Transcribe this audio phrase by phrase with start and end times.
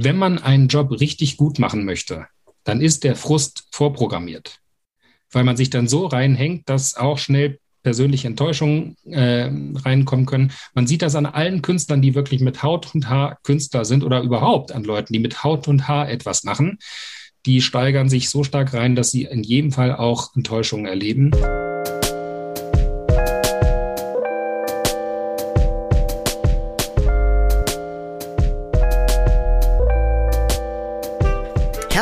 [0.00, 2.28] wenn man einen Job richtig gut machen möchte,
[2.62, 4.60] dann ist der Frust vorprogrammiert,
[5.32, 9.50] weil man sich dann so reinhängt, dass auch schnell persönliche Enttäuschungen äh,
[9.84, 10.52] reinkommen können.
[10.72, 14.22] Man sieht das an allen Künstlern, die wirklich mit Haut und Haar Künstler sind oder
[14.22, 16.78] überhaupt an Leuten, die mit Haut und Haar etwas machen.
[17.46, 21.32] Die steigern sich so stark rein, dass sie in jedem Fall auch Enttäuschungen erleben.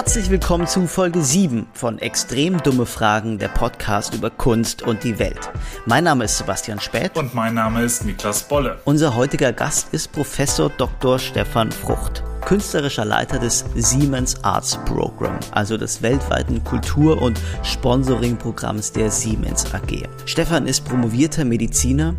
[0.06, 5.18] Herzlich willkommen zu Folge 7 von Extrem dumme Fragen, der Podcast über Kunst und die
[5.18, 5.50] Welt.
[5.84, 7.16] Mein Name ist Sebastian Späth.
[7.18, 8.78] Und mein Name ist Niklas Bolle.
[8.84, 11.18] Unser heutiger Gast ist Professor Dr.
[11.18, 19.10] Stefan Frucht, künstlerischer Leiter des Siemens Arts Program, also des weltweiten Kultur- und Sponsoring-Programms der
[19.10, 20.04] Siemens AG.
[20.24, 22.14] Stefan ist promovierter Mediziner,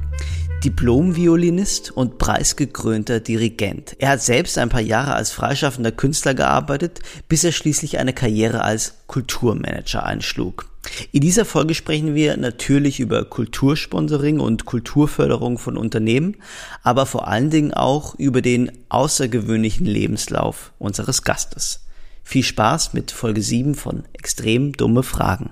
[0.63, 3.95] Diplom-Violinist und preisgekrönter Dirigent.
[3.99, 8.63] Er hat selbst ein paar Jahre als freischaffender Künstler gearbeitet, bis er schließlich eine Karriere
[8.63, 10.65] als Kulturmanager einschlug.
[11.11, 16.37] In dieser Folge sprechen wir natürlich über Kultursponsoring und Kulturförderung von Unternehmen,
[16.81, 21.81] aber vor allen Dingen auch über den außergewöhnlichen Lebenslauf unseres Gastes.
[22.23, 25.51] Viel Spaß mit Folge 7 von Extrem dumme Fragen.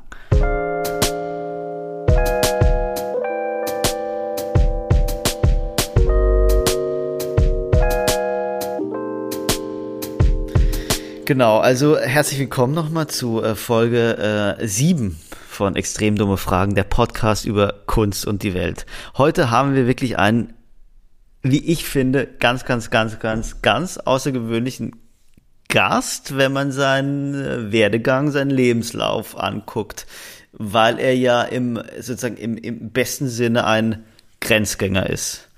[11.26, 16.84] Genau, also herzlich willkommen nochmal zu äh, Folge äh, 7 von Extrem dumme Fragen, der
[16.84, 18.86] Podcast über Kunst und die Welt.
[19.18, 20.54] Heute haben wir wirklich einen,
[21.42, 24.98] wie ich finde, ganz, ganz, ganz, ganz, ganz außergewöhnlichen
[25.68, 30.06] Gast, wenn man seinen äh, Werdegang, seinen Lebenslauf anguckt,
[30.52, 34.06] weil er ja im, sozusagen im, im besten Sinne ein
[34.42, 35.50] Grenzgänger ist.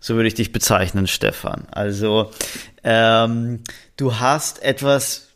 [0.00, 1.66] So würde ich dich bezeichnen, Stefan.
[1.70, 2.30] Also
[2.82, 3.60] ähm,
[3.96, 5.28] du hast etwas,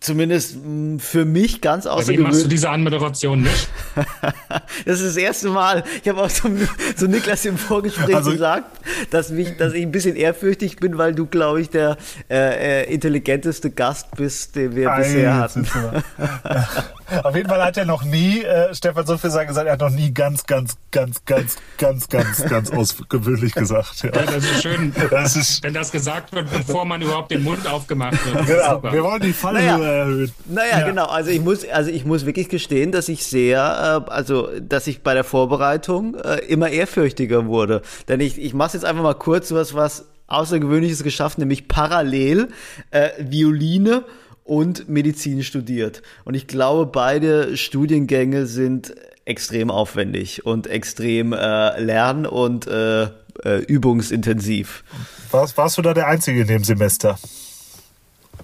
[0.00, 0.56] zumindest
[0.98, 2.18] für mich ganz außergewöhnlich.
[2.18, 3.68] Wie machst du diese Anmoderation nicht?
[4.84, 5.84] das ist das erste Mal.
[6.02, 6.56] Ich habe auch zum,
[6.96, 8.80] zu Niklas im Vorgespräch also, gesagt,
[9.10, 11.96] dass, mich, dass ich ein bisschen ehrfürchtig bin, weil du, glaube ich, der
[12.30, 15.66] äh, äh, intelligenteste Gast bist, den wir bisher hatten.
[17.22, 20.12] Auf jeden Fall hat er noch nie, äh, Stefan Sophieser gesagt, er hat noch nie
[20.12, 24.02] ganz, ganz, ganz, ganz, ganz, ganz, ganz ausgewöhnlich gesagt.
[24.02, 24.10] Ja.
[24.12, 27.66] ja das ist schön, das ist, wenn das gesagt wird, bevor man überhaupt den Mund
[27.66, 28.46] aufgemacht wird.
[28.46, 30.32] Genau, wir wollen die Fallhöhe naja, erhöhen.
[30.46, 30.86] Naja, ja.
[30.86, 31.06] genau.
[31.06, 35.02] Also ich muss, also ich muss wirklich gestehen, dass ich sehr, äh, also dass ich
[35.02, 37.82] bei der Vorbereitung äh, immer ehrfürchtiger wurde.
[38.08, 42.48] Denn ich, ich mache jetzt einfach mal kurz was, was Außergewöhnliches geschafft, nämlich parallel
[42.90, 44.04] äh, Violine
[44.48, 46.02] und Medizin studiert.
[46.24, 48.94] Und ich glaube, beide Studiengänge sind
[49.24, 53.08] extrem aufwendig und extrem äh, lern- und äh,
[53.44, 54.84] äh, übungsintensiv.
[55.30, 57.18] Warst, warst du da der Einzige in dem Semester?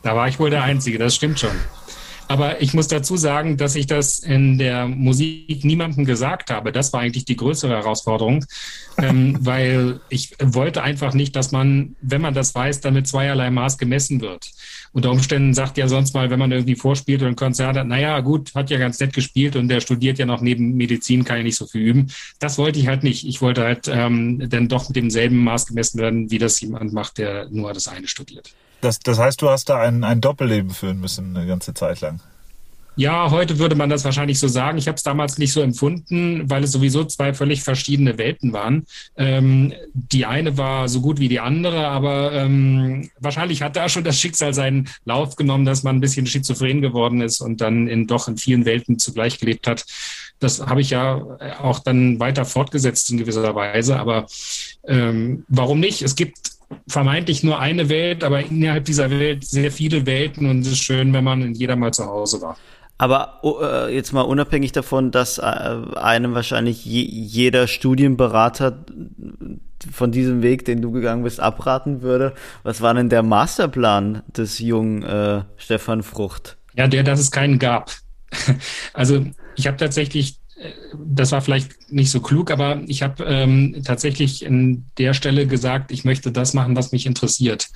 [0.03, 1.57] Da war ich wohl der Einzige, das stimmt schon.
[2.29, 6.73] Aber ich muss dazu sagen, dass ich das in der Musik niemandem gesagt habe.
[6.73, 8.45] Das war eigentlich die größere Herausforderung,
[8.99, 13.51] ähm, weil ich wollte einfach nicht, dass man, wenn man das weiß, dann mit zweierlei
[13.51, 14.51] Maß gemessen wird.
[14.95, 18.21] Unter Umständen sagt ja sonst mal, wenn man irgendwie vorspielt oder ein Konzert hat, naja,
[18.21, 21.43] gut, hat ja ganz nett gespielt und der studiert ja noch neben Medizin, kann ja
[21.43, 22.13] nicht so viel üben.
[22.39, 23.27] Das wollte ich halt nicht.
[23.27, 27.19] Ich wollte halt ähm, dann doch mit demselben Maß gemessen werden, wie das jemand macht,
[27.19, 28.55] der nur das eine studiert.
[28.83, 32.21] Das, das heißt, du hast da ein, ein Doppelleben führen müssen eine ganze Zeit lang.
[32.97, 34.79] Ja, heute würde man das wahrscheinlich so sagen.
[34.79, 38.87] Ich habe es damals nicht so empfunden, weil es sowieso zwei völlig verschiedene Welten waren.
[39.17, 44.05] Ähm, die eine war so gut wie die andere, aber ähm, wahrscheinlich hat da schon
[44.05, 48.07] das Schicksal seinen Lauf genommen, dass man ein bisschen schizophren geworden ist und dann in
[48.07, 49.85] doch in vielen Welten zugleich gelebt hat.
[50.39, 51.21] Das habe ich ja
[51.61, 53.99] auch dann weiter fortgesetzt in gewisser Weise.
[53.99, 54.27] Aber
[54.87, 56.03] ähm, warum nicht?
[56.03, 56.55] Es gibt
[56.87, 61.13] vermeintlich nur eine Welt, aber innerhalb dieser Welt sehr viele Welten und es ist schön,
[61.13, 62.57] wenn man in jeder mal zu Hause war.
[63.05, 68.83] Aber oh, äh, jetzt mal unabhängig davon, dass äh, einem wahrscheinlich je, jeder Studienberater
[69.93, 72.33] von diesem Weg, den du gegangen bist, abraten würde.
[72.63, 76.57] Was war denn der Masterplan des jungen äh, Stefan Frucht?
[76.77, 77.91] Ja, der, dass es keinen gab.
[78.95, 80.39] Also ich habe tatsächlich
[81.05, 85.91] das war vielleicht nicht so klug, aber ich habe ähm, tatsächlich in der Stelle gesagt,
[85.91, 87.69] ich möchte das machen, was mich interessiert.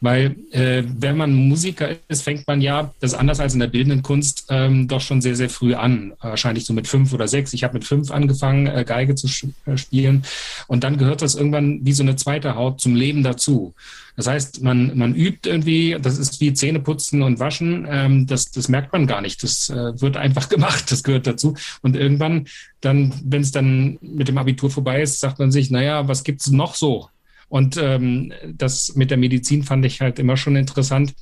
[0.00, 3.66] Weil äh, wenn man Musiker ist, fängt man ja, das ist anders als in der
[3.66, 6.14] bildenden Kunst, ähm, doch schon sehr, sehr früh an.
[6.20, 7.52] Wahrscheinlich so mit fünf oder sechs.
[7.52, 9.28] Ich habe mit fünf angefangen, äh, Geige zu
[9.66, 10.24] äh, spielen.
[10.66, 13.74] Und dann gehört das irgendwann wie so eine zweite Haut zum Leben dazu.
[14.16, 18.68] Das heißt, man, man übt irgendwie, das ist wie Zähneputzen und Waschen, ähm, das, das
[18.68, 19.42] merkt man gar nicht.
[19.42, 21.54] Das äh, wird einfach gemacht, das gehört dazu.
[21.82, 22.46] Und irgendwann,
[22.80, 26.50] dann, wenn es dann mit dem Abitur vorbei ist, sagt man sich, naja, was gibt's
[26.50, 27.08] noch so?
[27.48, 31.14] Und ähm, das mit der Medizin fand ich halt immer schon interessant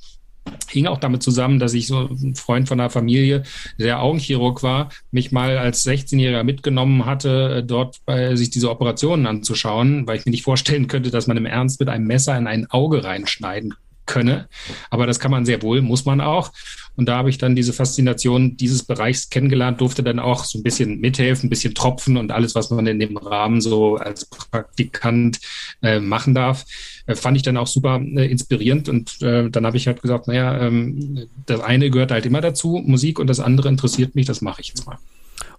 [0.69, 3.43] hing auch damit zusammen, dass ich so ein Freund von einer Familie,
[3.79, 10.07] der Augenchirurg war, mich mal als 16-Jähriger mitgenommen hatte, dort bei sich diese Operationen anzuschauen,
[10.07, 12.69] weil ich mir nicht vorstellen könnte, dass man im Ernst mit einem Messer in ein
[12.69, 13.73] Auge reinschneiden
[14.05, 14.47] könne.
[14.89, 16.51] Aber das kann man sehr wohl, muss man auch.
[16.95, 20.63] Und da habe ich dann diese Faszination dieses Bereichs kennengelernt, durfte dann auch so ein
[20.63, 25.39] bisschen mithelfen, ein bisschen tropfen und alles, was man in dem Rahmen so als Praktikant
[25.81, 26.65] äh, machen darf,
[27.05, 28.87] äh, fand ich dann auch super äh, inspirierend.
[28.87, 32.81] Und äh, dann habe ich halt gesagt, naja, ähm, das eine gehört halt immer dazu,
[32.85, 34.97] Musik, und das andere interessiert mich, das mache ich jetzt mal.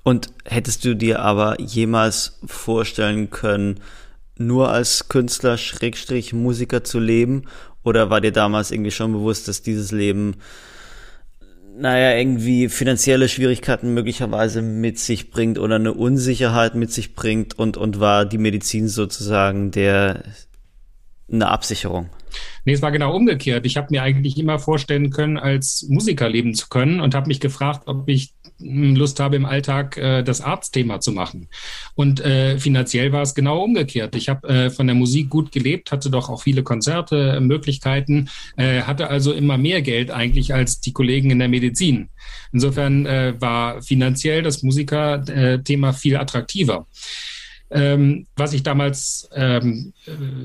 [0.03, 3.81] Und hättest du dir aber jemals vorstellen können,
[4.39, 7.45] nur als Künstler, Schrägstrich, Musiker zu leben?
[7.87, 10.37] Oder war dir damals irgendwie schon bewusst, dass dieses Leben
[11.79, 17.77] naja, irgendwie finanzielle Schwierigkeiten möglicherweise mit sich bringt oder eine Unsicherheit mit sich bringt und,
[17.77, 20.25] und war die Medizin sozusagen der,
[21.31, 22.09] eine Absicherung?
[22.65, 23.67] Nee, es war genau umgekehrt.
[23.67, 27.41] Ich habe mir eigentlich immer vorstellen können, als Musiker leben zu können und habe mich
[27.41, 31.49] gefragt, ob ich Lust habe, im Alltag äh, das Arztthema zu machen.
[31.95, 34.15] Und äh, finanziell war es genau umgekehrt.
[34.17, 38.29] Ich habe äh, von der Musik gut gelebt, hatte doch auch viele Konzerte, äh, Möglichkeiten,
[38.57, 42.09] äh, hatte also immer mehr Geld eigentlich als die Kollegen in der Medizin.
[42.53, 46.87] Insofern äh, war finanziell das Musikerthema viel attraktiver.
[47.69, 49.93] Ähm, was ich damals ähm,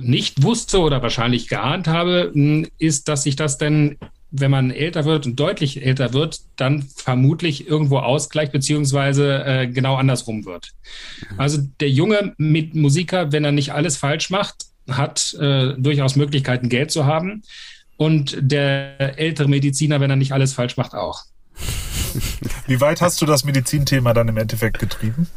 [0.02, 2.32] nicht wusste oder wahrscheinlich geahnt habe,
[2.80, 3.98] ist, dass sich das denn
[4.32, 9.96] wenn man älter wird und deutlich älter wird, dann vermutlich irgendwo ausgleicht, beziehungsweise äh, genau
[9.96, 10.72] andersrum wird.
[11.30, 11.40] Mhm.
[11.40, 16.92] Also der junge Musiker, wenn er nicht alles falsch macht, hat äh, durchaus Möglichkeiten, Geld
[16.92, 17.44] zu haben.
[17.98, 21.24] Und der ältere Mediziner, wenn er nicht alles falsch macht, auch.
[22.66, 25.28] Wie weit hast du das Medizinthema dann im Endeffekt getrieben?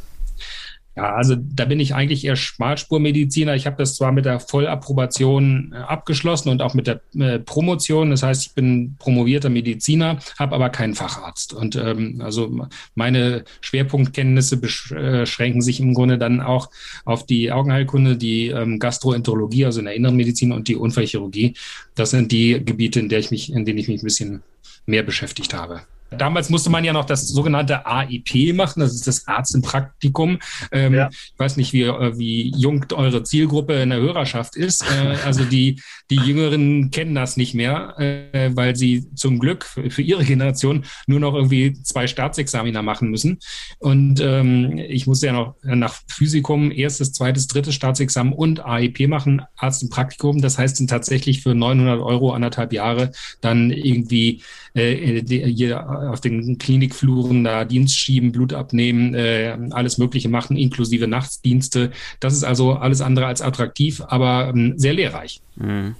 [0.95, 3.53] Ja, also da bin ich eigentlich eher Schmalspurmediziner.
[3.55, 8.11] Ich habe das zwar mit der Vollapprobation äh, abgeschlossen und auch mit der äh, Promotion.
[8.11, 11.53] Das heißt, ich bin promovierter Mediziner, habe aber keinen Facharzt.
[11.53, 16.69] Und ähm, also meine Schwerpunktkenntnisse beschränken sich im Grunde dann auch
[17.03, 21.55] auf die Augenheilkunde, die ähm, Gastroenterologie, also in der inneren Medizin und die Unfallchirurgie.
[21.95, 24.43] Das sind die Gebiete, in der ich mich, in denen ich mich ein bisschen
[24.85, 25.81] mehr beschäftigt habe.
[26.11, 30.39] Damals musste man ja noch das sogenannte AIP machen, das ist das Arzt im Praktikum.
[30.71, 31.09] Ähm, ja.
[31.11, 34.83] Ich weiß nicht, wie, äh, wie jung eure Zielgruppe in der Hörerschaft ist.
[34.83, 40.01] Äh, also die, die Jüngeren kennen das nicht mehr, äh, weil sie zum Glück für,
[40.01, 43.39] ihre Generation nur noch irgendwie zwei Staatsexaminer machen müssen.
[43.79, 49.41] Und ähm, ich musste ja noch nach Physikum erstes, zweites, drittes Staatsexamen und AIP machen,
[49.57, 50.41] Arzt im Praktikum.
[50.41, 53.11] Das heißt, sind tatsächlich für 900 Euro anderthalb Jahre
[53.41, 54.43] dann irgendwie
[54.75, 61.07] äh, die, auf den Klinikfluren da Dienst schieben, Blut abnehmen, äh, alles Mögliche machen, inklusive
[61.07, 61.91] Nachtdienste.
[62.19, 65.41] Das ist also alles andere als attraktiv, aber ähm, sehr lehrreich.
[65.55, 65.95] Mhm.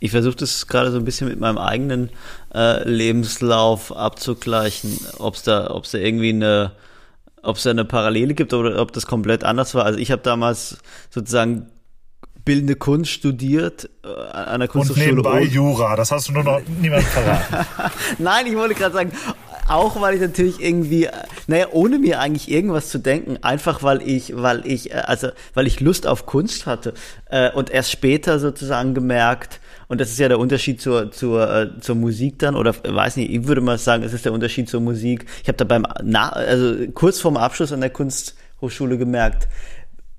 [0.00, 2.10] Ich versuche das gerade so ein bisschen mit meinem eigenen
[2.54, 6.72] äh, Lebenslauf abzugleichen, ob es da, ob's da irgendwie eine
[7.42, 9.84] ob es da eine Parallele gibt oder ob das komplett anders war.
[9.84, 10.78] Also ich habe damals
[11.10, 11.66] sozusagen
[12.44, 15.10] bildende Kunst studiert äh, an der Kunsthochschule.
[15.10, 17.66] Und nebenbei Jura, das hast du nur noch niemand verraten.
[18.18, 19.12] Nein, ich wollte gerade sagen,
[19.68, 21.08] auch weil ich natürlich irgendwie,
[21.46, 25.66] naja, ohne mir eigentlich irgendwas zu denken, einfach weil ich, weil ich, äh, also weil
[25.66, 26.94] ich Lust auf Kunst hatte
[27.30, 31.80] äh, und erst später sozusagen gemerkt, und das ist ja der Unterschied zur, zur, äh,
[31.80, 34.80] zur Musik dann, oder weiß nicht, ich würde mal sagen, es ist der Unterschied zur
[34.80, 35.26] Musik.
[35.42, 39.46] Ich habe da beim, na, also kurz vorm Abschluss an der Kunsthochschule gemerkt,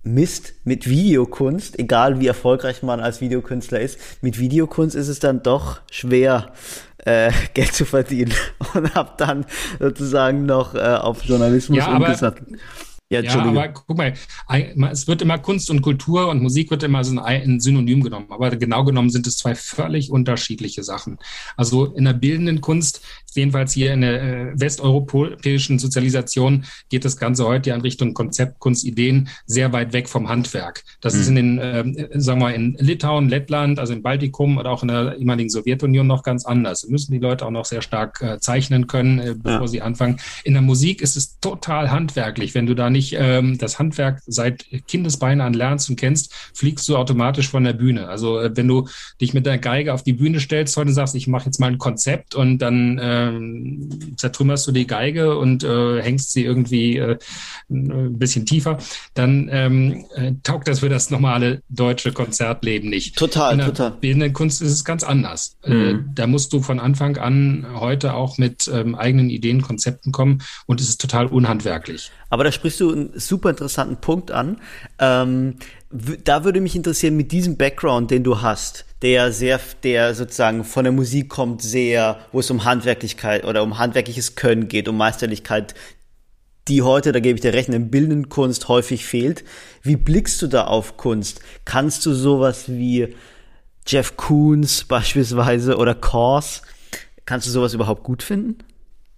[0.06, 5.42] Mist mit Videokunst, egal wie erfolgreich man als Videokünstler ist, mit Videokunst ist es dann
[5.42, 6.52] doch schwer,
[6.98, 8.34] äh, Geld zu verdienen
[8.74, 9.46] und habe dann
[9.80, 12.60] sozusagen noch äh, auf Journalismus ja, umgesattelt.
[13.10, 14.14] Ja, ja, aber guck mal,
[14.92, 18.26] es wird immer Kunst und Kultur und Musik wird immer so ein Synonym genommen.
[18.30, 21.20] Aber genau genommen sind es zwei völlig unterschiedliche Sachen.
[21.56, 23.02] Also in der bildenden Kunst,
[23.36, 28.84] jedenfalls hier in der äh, westeuropäischen Sozialisation, geht das Ganze heute ja in Richtung Konzeptkunst,
[28.84, 30.84] Ideen sehr weit weg vom Handwerk.
[31.00, 31.20] Das mhm.
[31.22, 34.88] ist in den, äh, sagen wir, in Litauen, Lettland, also im Baltikum oder auch in
[34.88, 36.82] der ehemaligen Sowjetunion noch ganz anders.
[36.82, 39.68] Da müssen die Leute auch noch sehr stark äh, zeichnen können, äh, bevor ja.
[39.68, 40.18] sie anfangen.
[40.44, 42.56] In der Musik ist es total handwerklich.
[42.56, 46.96] Wenn du da nicht ähm, das Handwerk seit Kindesbeinen an lernst und kennst, fliegst du
[46.98, 48.08] automatisch von der Bühne.
[48.08, 48.88] Also äh, wenn du
[49.22, 51.78] dich mit der Geige auf die Bühne stellst, heute sagst, ich mache jetzt mal ein
[51.78, 57.18] Konzept und dann äh, ähm, zertrümmerst du die Geige und äh, hängst sie irgendwie äh,
[57.70, 58.78] ein bisschen tiefer,
[59.14, 63.18] dann ähm, äh, taugt das für das normale deutsche Konzertleben nicht.
[63.18, 63.92] Total, In der total.
[63.92, 65.58] bildenden Kunst ist es ganz anders.
[65.64, 66.12] Äh, Mhm.
[66.16, 70.80] da musst du von Anfang an heute auch mit ähm, eigenen Ideen, Konzepten kommen und
[70.82, 72.12] es ist total unhandwerklich.
[72.30, 74.58] Aber da sprichst du einen super interessanten Punkt an.
[75.00, 75.56] Ähm,
[76.24, 80.84] da würde mich interessieren, mit diesem Background, den du hast, der sehr, der sozusagen von
[80.84, 85.74] der Musik kommt, sehr, wo es um Handwerklichkeit oder um handwerkliches Können geht, um Meisterlichkeit,
[86.68, 89.44] die heute, da gebe ich dir recht, in bildenden Kunst häufig fehlt.
[89.84, 91.42] Wie blickst du da auf Kunst?
[91.64, 93.16] Kannst du sowas wie
[93.88, 96.64] Jeff Koons beispielsweise oder Kors,
[97.26, 98.58] kannst du sowas überhaupt gut finden?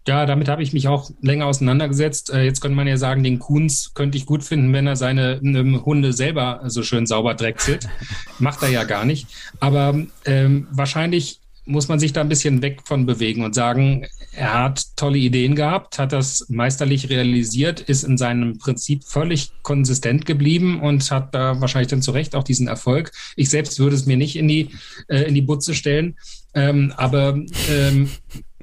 [0.08, 2.32] Ja, damit habe ich mich auch länger auseinandergesetzt.
[2.32, 5.42] Äh, Jetzt könnte man ja sagen, den Kuhns könnte ich gut finden, wenn er seine
[5.86, 7.90] Hunde selber so schön sauber drechselt.
[8.40, 9.28] Macht er ja gar nicht.
[9.60, 14.54] Aber ähm, wahrscheinlich muss man sich da ein bisschen weg von bewegen und sagen, er
[14.54, 20.80] hat tolle Ideen gehabt, hat das meisterlich realisiert, ist in seinem Prinzip völlig konsistent geblieben
[20.80, 23.12] und hat da wahrscheinlich dann zu Recht auch diesen Erfolg.
[23.36, 24.70] Ich selbst würde es mir nicht in die,
[25.10, 26.16] äh, in die Butze stellen.
[26.54, 27.38] Ähm, aber
[27.70, 28.10] ähm,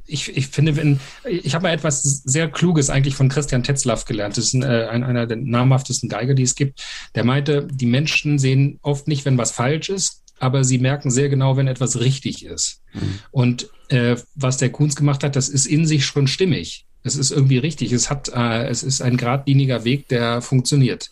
[0.06, 4.36] ich, ich finde, wenn, ich habe mal etwas sehr Kluges eigentlich von Christian Tetzlaff gelernt.
[4.36, 6.82] Das ist ein, äh, ein, einer der namhaftesten Geiger, die es gibt.
[7.14, 11.28] Der meinte, die Menschen sehen oft nicht, wenn was falsch ist, aber sie merken sehr
[11.28, 12.82] genau, wenn etwas richtig ist.
[13.30, 16.86] Und äh, was der Kunz gemacht hat, das ist in sich schon stimmig.
[17.02, 17.92] Es ist irgendwie richtig.
[17.92, 21.10] Es hat, äh, es ist ein geradliniger Weg, der funktioniert.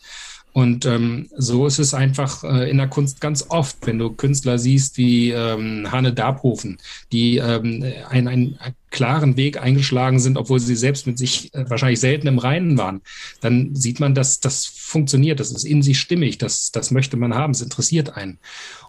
[0.53, 4.59] Und ähm, so ist es einfach äh, in der Kunst ganz oft, wenn du Künstler
[4.59, 6.79] siehst wie ähm, Hanne Dabhofen,
[7.11, 8.59] die ähm, einen, einen
[8.93, 13.01] klaren Weg eingeschlagen sind, obwohl sie selbst mit sich äh, wahrscheinlich selten im Reinen waren,
[13.41, 17.35] dann sieht man, dass das funktioniert, das ist in sich stimmig, das, das möchte man
[17.35, 18.39] haben, es interessiert einen.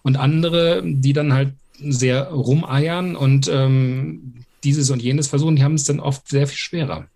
[0.03, 5.73] Und andere, die dann halt sehr rumeiern und ähm, dieses und jenes versuchen, die haben
[5.73, 7.07] es dann oft sehr viel schwerer.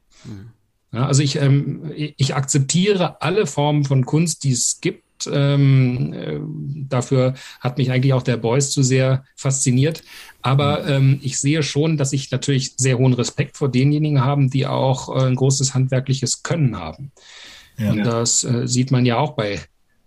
[0.91, 5.03] Ja, also ich, ähm, ich akzeptiere alle Formen von Kunst, die es gibt.
[5.31, 6.39] Ähm, äh,
[6.88, 10.03] dafür hat mich eigentlich auch der Beuys zu sehr fasziniert.
[10.41, 14.67] Aber ähm, ich sehe schon, dass ich natürlich sehr hohen Respekt vor denjenigen haben, die
[14.67, 17.12] auch äh, ein großes handwerkliches Können haben.
[17.77, 17.91] Ja.
[17.91, 19.59] Und das äh, sieht man ja auch bei,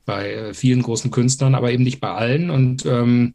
[0.04, 2.50] bei äh, vielen großen Künstlern, aber eben nicht bei allen.
[2.50, 3.34] Und ähm,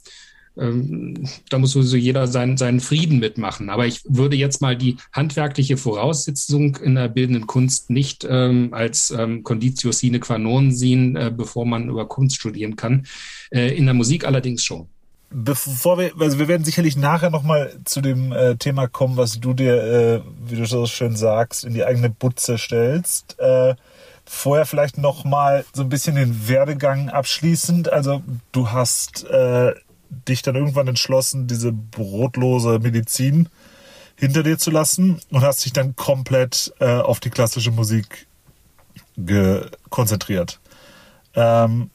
[0.58, 3.70] ähm, da muss sowieso jeder seinen, seinen Frieden mitmachen.
[3.70, 9.12] Aber ich würde jetzt mal die handwerkliche Voraussetzung in der bildenden Kunst nicht ähm, als
[9.12, 13.06] ähm, Conditio sine qua non sehen, äh, bevor man über Kunst studieren kann.
[13.52, 14.88] Äh, in der Musik allerdings schon.
[15.32, 19.54] Bevor wir, also wir werden sicherlich nachher nochmal zu dem äh, Thema kommen, was du
[19.54, 23.38] dir, äh, wie du so schön sagst, in die eigene Butze stellst.
[23.40, 23.76] Äh,
[24.24, 27.92] vorher vielleicht nochmal so ein bisschen den Werdegang abschließend.
[27.92, 29.74] Also du hast äh,
[30.28, 33.50] dich dann irgendwann entschlossen, diese brotlose Medizin
[34.16, 38.28] hinter dir zu lassen und hast dich dann komplett äh, auf die klassische Musik
[39.90, 40.60] konzentriert.
[41.34, 41.90] Ähm,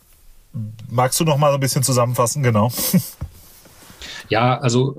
[0.88, 2.42] magst du noch mal so ein bisschen zusammenfassen?
[2.42, 2.72] Genau.
[4.28, 4.98] Ja, also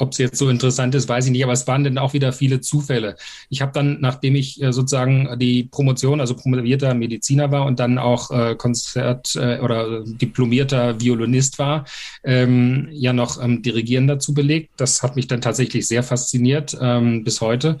[0.00, 2.32] ob es jetzt so interessant ist, weiß ich nicht, aber es waren dann auch wieder
[2.32, 3.16] viele Zufälle.
[3.48, 7.98] Ich habe dann, nachdem ich äh, sozusagen die Promotion, also promovierter Mediziner war und dann
[7.98, 11.84] auch äh, Konzert- äh, oder diplomierter Violinist war,
[12.24, 14.70] ähm, ja noch ähm, Dirigieren dazu belegt.
[14.76, 17.78] Das hat mich dann tatsächlich sehr fasziniert ähm, bis heute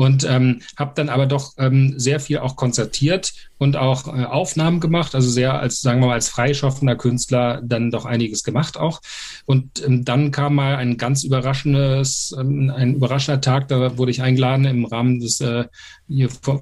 [0.00, 4.80] und ähm, habe dann aber doch ähm, sehr viel auch konzertiert und auch äh, Aufnahmen
[4.80, 9.02] gemacht, also sehr als, sagen wir mal, als freischaffender Künstler dann doch einiges gemacht auch.
[9.44, 14.22] Und ähm, dann kam mal ein ganz überraschendes, ähm, ein überraschender Tag, da wurde ich
[14.22, 15.66] eingeladen im Rahmen des äh,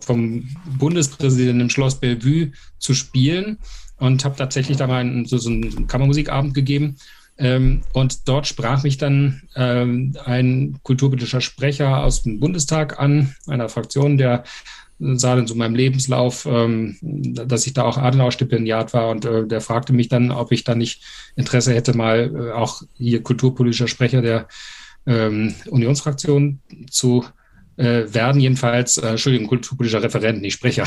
[0.00, 3.59] vom Bundespräsidenten im Schloss Bellevue zu spielen
[3.99, 6.97] und habe tatsächlich da mal einen, so, so einen Kammermusikabend gegeben.
[7.38, 13.68] Ähm, und dort sprach mich dann ähm, ein kulturpolitischer Sprecher aus dem Bundestag an, einer
[13.68, 14.45] Fraktion, der
[14.99, 19.09] sah dann so meinem Lebenslauf, ähm, dass ich da auch Adenauer-Stipendiat war.
[19.11, 21.04] Und äh, der fragte mich dann, ob ich da nicht
[21.37, 24.49] Interesse hätte, mal äh, auch hier kulturpolitischer Sprecher der
[25.07, 27.25] ähm, Unionsfraktion zu
[27.78, 30.85] äh, werden, jedenfalls, äh, Entschuldigung, kulturpolitischer Referent, nicht Sprecher.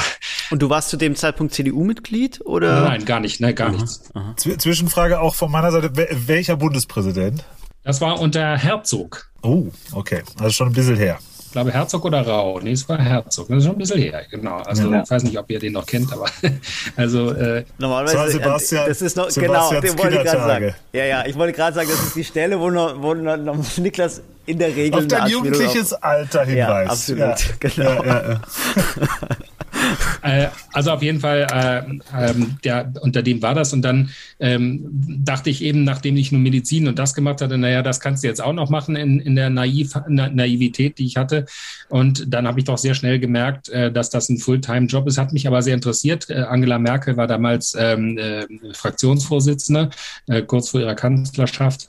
[0.52, 2.82] Und du warst zu dem Zeitpunkt CDU-Mitglied oder?
[2.82, 4.04] Nein, gar nicht, ne, gar aha, nichts.
[4.14, 4.36] Aha.
[4.36, 5.92] Zwischenfrage auch von meiner Seite,
[6.28, 7.44] welcher Bundespräsident?
[7.84, 9.32] Das war unter Herzog.
[9.42, 11.18] Oh, okay, also schon ein bisschen her.
[11.46, 12.62] Ich glaube Herzog oder Rau.
[12.62, 13.50] Nee, es war Herzog.
[13.50, 14.58] Das ist schon ein bisschen her, genau.
[14.60, 15.04] Also ja.
[15.04, 16.28] ich weiß nicht, ob ihr den noch kennt, aber
[16.96, 20.76] also äh, normalerweise Sebastian, das ist noch genau, den wollte ich gerade sagen.
[20.94, 24.22] Ja, ja, ich wollte gerade sagen, das ist die Stelle, wo, noch, wo noch Niklas
[24.46, 27.10] in der Regel auf dein jugendliches auf, Alter hinweist.
[27.10, 27.56] Ja, absolut, ja.
[27.60, 28.04] genau.
[28.04, 28.42] Ja,
[30.22, 32.34] äh, also auf jeden Fall, äh, äh,
[32.64, 33.74] der, unter dem war das.
[33.74, 34.82] Und dann ähm,
[35.24, 38.28] dachte ich eben, nachdem ich nur Medizin und das gemacht hatte, naja, das kannst du
[38.28, 41.46] jetzt auch noch machen in, in der Naiv, Na, Naivität, die ich hatte.
[41.90, 45.18] Und dann habe ich doch sehr schnell gemerkt, äh, dass das ein Fulltime-Job ist.
[45.18, 46.30] Hat mich aber sehr interessiert.
[46.30, 49.90] Äh, Angela Merkel war damals ähm, äh, Fraktionsvorsitzende,
[50.28, 51.88] äh, kurz vor ihrer Kanzlerschaft.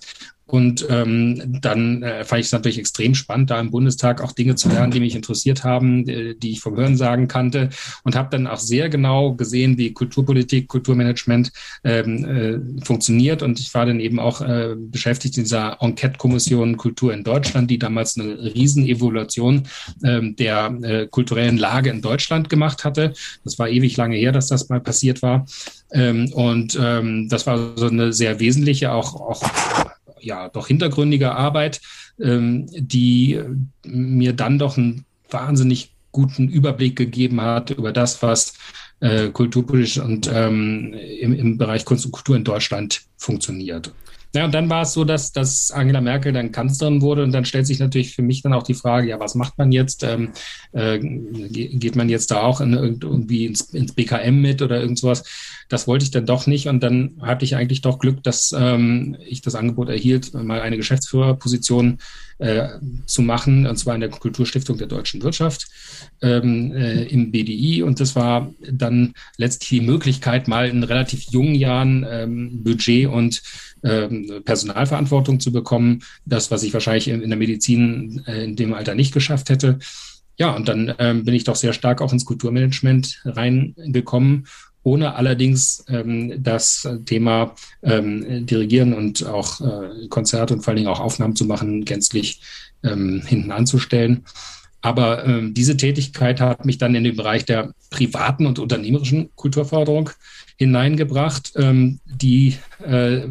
[0.53, 4.55] Und ähm, dann äh, fand ich es natürlich extrem spannend, da im Bundestag auch Dinge
[4.55, 7.71] zu lernen, die mich interessiert haben, äh, die ich vom Hörensagen kannte
[8.05, 11.53] und habe dann auch sehr genau gesehen, wie Kulturpolitik, Kulturmanagement
[11.85, 13.43] ähm, äh, funktioniert.
[13.43, 17.79] Und ich war dann eben auch äh, beschäftigt in dieser Enquete-Kommission Kultur in Deutschland, die
[17.79, 19.63] damals eine Riesenevaluation
[20.05, 23.15] ähm, der äh, kulturellen Lage in Deutschland gemacht hatte.
[23.43, 25.47] Das war ewig lange her, dass das mal passiert war.
[25.93, 29.43] Ähm, und ähm, das war so eine sehr wesentliche, auch, auch
[30.23, 31.81] ja doch hintergründige Arbeit,
[32.21, 33.41] ähm, die
[33.85, 38.55] mir dann doch einen wahnsinnig guten Überblick gegeben hat über das, was
[39.01, 43.93] äh, kulturpolitisch und ähm, im, im Bereich Kunst und Kultur in Deutschland funktioniert.
[44.35, 47.45] Ja, und dann war es so, dass, dass Angela Merkel dann Kanzlerin wurde und dann
[47.45, 50.05] stellt sich natürlich für mich dann auch die Frage, ja, was macht man jetzt?
[50.05, 50.31] Ähm,
[50.73, 55.25] äh, geht man jetzt da auch in, irgendwie ins, ins BKM mit oder irgend sowas?
[55.69, 59.17] Das wollte ich dann doch nicht und dann hatte ich eigentlich doch Glück, dass ähm,
[59.27, 61.99] ich das Angebot erhielt, mal eine Geschäftsführerposition
[62.39, 62.69] äh,
[63.07, 65.69] zu machen, und zwar in der Kulturstiftung der deutschen Wirtschaft
[66.23, 67.83] ähm, äh, im BDI.
[67.83, 73.43] Und das war dann letztlich die Möglichkeit, mal in relativ jungen Jahren ähm, Budget und
[73.83, 76.03] ähm, Personalverantwortung zu bekommen.
[76.25, 79.79] Das, was ich wahrscheinlich in, der Medizin äh, in dem Alter nicht geschafft hätte.
[80.39, 84.47] Ja, und dann ähm, bin ich doch sehr stark auch ins Kulturmanagement reingekommen,
[84.83, 90.89] ohne allerdings ähm, das Thema ähm, Dirigieren und auch äh, Konzerte und vor allen Dingen
[90.89, 92.41] auch Aufnahmen zu machen, gänzlich
[92.83, 94.25] ähm, hinten anzustellen.
[94.81, 100.11] Aber ähm, diese Tätigkeit hat mich dann in den Bereich der privaten und unternehmerischen Kulturförderung
[100.63, 103.23] hineingebracht, ähm, die, äh,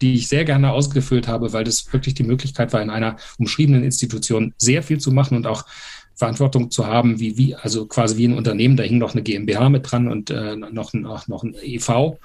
[0.00, 3.84] die ich sehr gerne ausgefüllt habe, weil das wirklich die Möglichkeit war, in einer umschriebenen
[3.84, 5.64] Institution sehr viel zu machen und auch
[6.14, 9.68] Verantwortung zu haben, wie, wie also quasi wie ein Unternehmen, da hing noch eine GmbH
[9.70, 12.18] mit dran und äh, noch, noch, noch ein EV.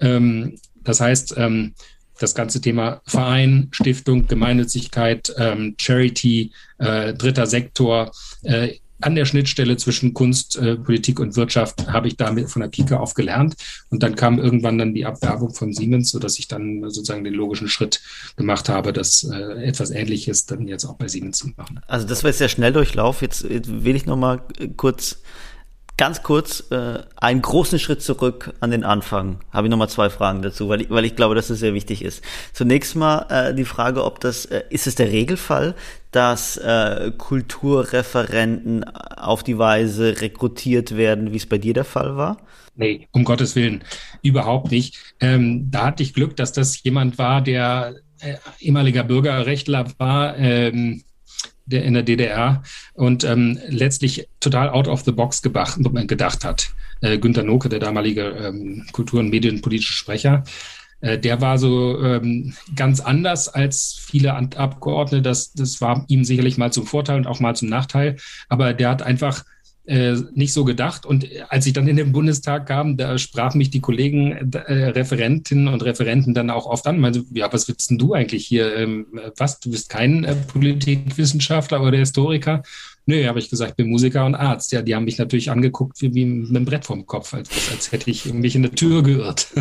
[0.00, 1.74] Ähm, das heißt, ähm,
[2.18, 8.10] das ganze Thema Verein, Stiftung, Gemeinnützigkeit, ähm, Charity, äh, dritter Sektor,
[8.42, 12.68] äh, an der Schnittstelle zwischen Kunst, äh, Politik und Wirtschaft habe ich damit von der
[12.68, 13.54] Pike auf gelernt.
[13.90, 17.68] Und dann kam irgendwann dann die Abwerbung von Siemens, sodass ich dann sozusagen den logischen
[17.68, 18.00] Schritt
[18.36, 21.80] gemacht habe, das äh, etwas Ähnliches dann jetzt auch bei Siemens zu machen.
[21.86, 23.22] Also das war jetzt der Schnelldurchlauf.
[23.22, 24.42] Jetzt, jetzt will ich noch mal
[24.76, 25.18] kurz
[25.96, 29.40] ganz kurz äh, einen großen Schritt zurück an den Anfang.
[29.50, 32.02] Habe ich nochmal zwei Fragen dazu, weil ich, weil ich glaube, dass es sehr wichtig
[32.02, 32.22] ist.
[32.52, 35.74] Zunächst mal äh, die Frage, ob das, äh, ist es der Regelfall,
[36.16, 42.38] dass äh, Kulturreferenten auf die Weise rekrutiert werden, wie es bei dir der Fall war?
[42.74, 43.84] Nee, um Gottes Willen,
[44.22, 44.96] überhaupt nicht.
[45.20, 51.02] Ähm, da hatte ich Glück, dass das jemand war, der äh, ehemaliger Bürgerrechtler war, ähm,
[51.66, 52.62] der in der DDR
[52.94, 56.70] und ähm, letztlich total out of the box gedacht, gedacht hat.
[57.02, 60.44] Äh, Günter Noke, der damalige ähm, Kultur- und Medienpolitische Sprecher,
[61.00, 65.22] der war so ähm, ganz anders als viele Abgeordnete.
[65.22, 68.16] Das, das war ihm sicherlich mal zum Vorteil und auch mal zum Nachteil.
[68.48, 69.44] Aber der hat einfach
[69.86, 71.06] äh, nicht so gedacht.
[71.06, 75.68] Und als ich dann in den Bundestag kam, da sprachen mich die Kollegen, äh, Referentinnen
[75.68, 76.98] und Referenten dann auch oft an.
[76.98, 78.74] Meinte, ja, was willst denn du eigentlich hier?
[78.76, 79.06] Ähm,
[79.36, 79.60] was?
[79.60, 82.62] Du bist kein äh, Politikwissenschaftler oder Historiker?
[83.08, 84.72] Nö, habe ich gesagt, ich bin Musiker und Arzt.
[84.72, 87.92] Ja, die haben mich natürlich angeguckt wie, wie mit einem Brett vorm Kopf, als, als
[87.92, 89.48] hätte ich mich in eine Tür geirrt.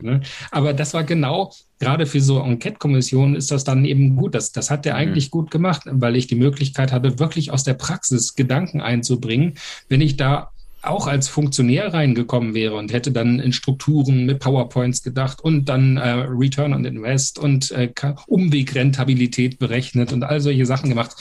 [0.00, 0.20] Ne?
[0.50, 4.34] Aber das war genau, gerade für so Enquete-Kommissionen ist das dann eben gut.
[4.34, 4.98] Das, das hat der mhm.
[4.98, 9.54] eigentlich gut gemacht, weil ich die Möglichkeit hatte, wirklich aus der Praxis Gedanken einzubringen.
[9.88, 10.51] Wenn ich da
[10.82, 15.96] auch als Funktionär reingekommen wäre und hätte dann in Strukturen mit PowerPoints gedacht und dann
[15.96, 17.92] äh, Return on Invest und äh,
[18.26, 21.12] Umwegrentabilität berechnet und all solche Sachen gemacht.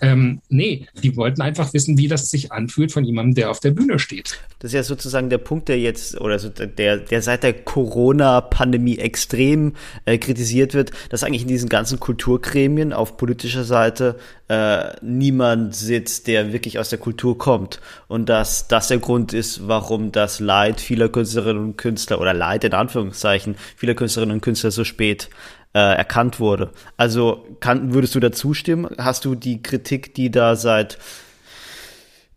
[0.00, 3.72] Ähm, nee, die wollten einfach wissen, wie das sich anfühlt von jemandem, der auf der
[3.72, 4.38] Bühne steht.
[4.60, 8.98] Das ist ja sozusagen der Punkt, der jetzt oder so der, der seit der Corona-Pandemie
[8.98, 14.16] extrem äh, kritisiert wird, dass eigentlich in diesen ganzen Kulturgremien auf politischer Seite
[14.48, 19.66] äh, niemand sitzt, der wirklich aus der Kultur kommt und dass das der Grund ist,
[19.68, 24.70] warum das Leid vieler Künstlerinnen und Künstler oder Leid in Anführungszeichen vieler Künstlerinnen und Künstler
[24.70, 25.28] so spät
[25.74, 26.70] äh, erkannt wurde.
[26.96, 28.88] Also kann, würdest du da zustimmen?
[28.98, 30.98] Hast du die Kritik, die da seit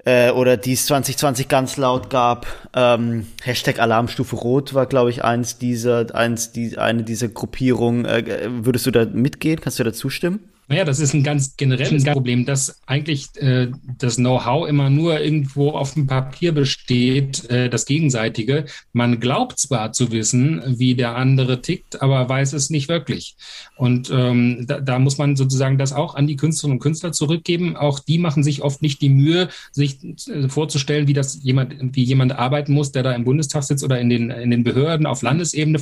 [0.06, 2.46] äh, oder die es 2020 ganz laut gab,
[2.76, 8.06] ähm, Hashtag Alarmstufe Rot war, glaube ich, eins dieser, eins, die, eine dieser Gruppierungen.
[8.06, 9.62] Äh, würdest du da mitgehen?
[9.62, 10.40] Kannst du da zustimmen?
[10.68, 15.72] Naja, das ist ein ganz generelles Problem, dass eigentlich äh, das Know-how immer nur irgendwo
[15.72, 18.66] auf dem Papier besteht, äh, das Gegenseitige.
[18.94, 23.36] Man glaubt zwar zu wissen, wie der andere tickt, aber weiß es nicht wirklich.
[23.76, 27.76] Und ähm, da, da muss man sozusagen das auch an die Künstlerinnen und Künstler zurückgeben.
[27.76, 29.98] Auch die machen sich oft nicht die Mühe, sich
[30.28, 34.00] äh, vorzustellen, wie das jemand, wie jemand arbeiten muss, der da im Bundestag sitzt oder
[34.00, 35.80] in den, in den Behörden auf Landesebene,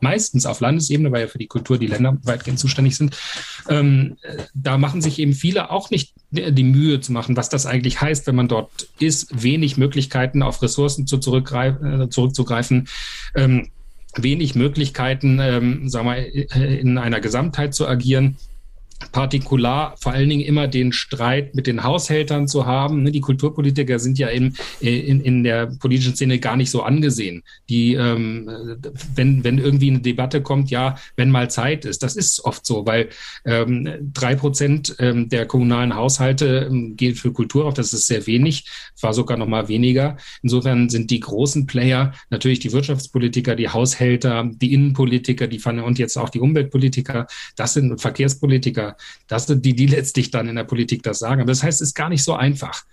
[0.00, 3.16] meistens auf Landesebene, weil ja für die Kultur die Länder weitgehend zuständig sind.
[3.68, 4.16] Ähm,
[4.54, 8.26] da machen sich eben viele auch nicht die Mühe zu machen, was das eigentlich heißt,
[8.26, 12.88] wenn man dort ist, wenig Möglichkeiten auf Ressourcen zu äh, zurückzugreifen.
[13.34, 13.68] Ähm,
[14.16, 18.36] wenig Möglichkeiten, ähm, sagen wir, in einer Gesamtheit zu agieren
[19.10, 23.02] partikular vor allen Dingen immer den Streit mit den Haushältern zu haben.
[23.02, 27.42] Ne, die Kulturpolitiker sind ja in, in, in der politischen Szene gar nicht so angesehen.
[27.68, 28.48] Die, ähm,
[29.14, 32.86] wenn, wenn irgendwie eine Debatte kommt, ja, wenn mal Zeit ist, das ist oft so,
[32.86, 33.08] weil
[33.44, 38.26] ähm, drei Prozent ähm, der kommunalen Haushalte ähm, gehen für Kultur auf, das ist sehr
[38.26, 38.66] wenig,
[39.00, 40.16] war sogar noch mal weniger.
[40.42, 46.16] Insofern sind die großen Player natürlich die Wirtschaftspolitiker, die Haushälter, die Innenpolitiker, die und jetzt
[46.16, 48.91] auch die Umweltpolitiker, das sind Verkehrspolitiker,
[49.28, 51.40] das sind die, die letztlich dann in der Politik das sagen.
[51.40, 52.84] Aber das heißt, es ist gar nicht so einfach.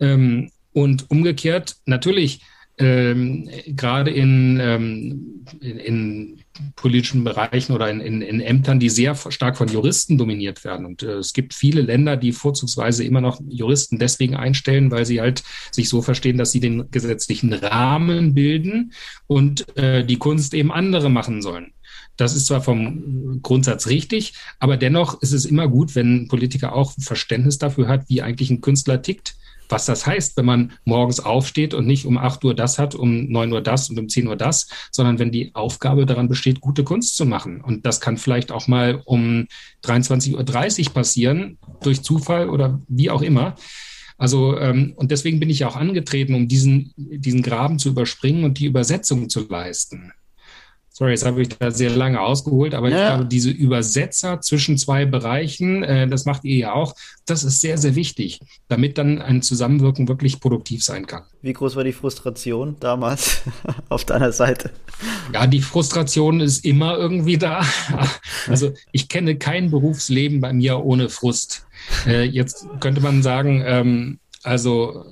[0.00, 2.40] Ähm, und umgekehrt, natürlich,
[2.76, 6.38] ähm, gerade in, ähm, in, in,
[6.76, 10.86] politischen Bereichen oder in, in, in, Ämtern, die sehr stark von Juristen dominiert werden.
[10.86, 15.20] Und äh, es gibt viele Länder, die vorzugsweise immer noch Juristen deswegen einstellen, weil sie
[15.20, 18.92] halt sich so verstehen, dass sie den gesetzlichen Rahmen bilden
[19.26, 21.73] und äh, die Kunst eben andere machen sollen.
[22.16, 26.74] Das ist zwar vom Grundsatz richtig, aber dennoch ist es immer gut, wenn ein Politiker
[26.74, 29.34] auch Verständnis dafür hat, wie eigentlich ein Künstler tickt.
[29.68, 33.30] Was das heißt, wenn man morgens aufsteht und nicht um 8 Uhr das hat, um
[33.30, 36.84] 9 Uhr das und um 10 Uhr das, sondern wenn die Aufgabe daran besteht, gute
[36.84, 37.62] Kunst zu machen.
[37.62, 39.46] Und das kann vielleicht auch mal um
[39.84, 43.56] 23.30 Uhr passieren, durch Zufall oder wie auch immer.
[44.16, 48.58] Also, ähm, und deswegen bin ich auch angetreten, um diesen, diesen Graben zu überspringen und
[48.58, 50.12] die Übersetzung zu leisten.
[50.96, 52.96] Sorry, jetzt habe ich da sehr lange ausgeholt, aber ja.
[52.96, 56.94] ich glaube, diese Übersetzer zwischen zwei Bereichen, äh, das macht ihr ja auch,
[57.26, 61.24] das ist sehr, sehr wichtig, damit dann ein Zusammenwirken wirklich produktiv sein kann.
[61.42, 63.42] Wie groß war die Frustration damals
[63.88, 64.70] auf deiner Seite?
[65.32, 67.64] Ja, die Frustration ist immer irgendwie da.
[68.46, 71.66] Also ich kenne kein Berufsleben bei mir ohne Frust.
[72.06, 75.04] Äh, jetzt könnte man sagen, ähm, also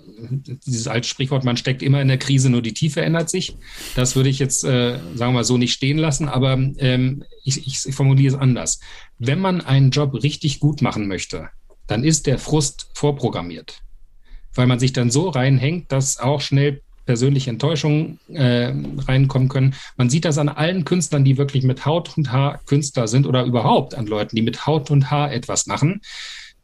[0.66, 3.56] dieses alte Sprichwort, man steckt immer in der Krise, nur die Tiefe ändert sich.
[3.96, 7.66] Das würde ich jetzt, äh, sagen wir mal, so nicht stehen lassen, aber ähm, ich,
[7.66, 8.80] ich formuliere es anders.
[9.18, 11.48] Wenn man einen Job richtig gut machen möchte,
[11.86, 13.82] dann ist der Frust vorprogrammiert,
[14.54, 18.72] weil man sich dann so reinhängt, dass auch schnell persönliche Enttäuschungen äh,
[19.08, 19.74] reinkommen können.
[19.96, 23.44] Man sieht das an allen Künstlern, die wirklich mit Haut und Haar Künstler sind oder
[23.44, 26.00] überhaupt an Leuten, die mit Haut und Haar etwas machen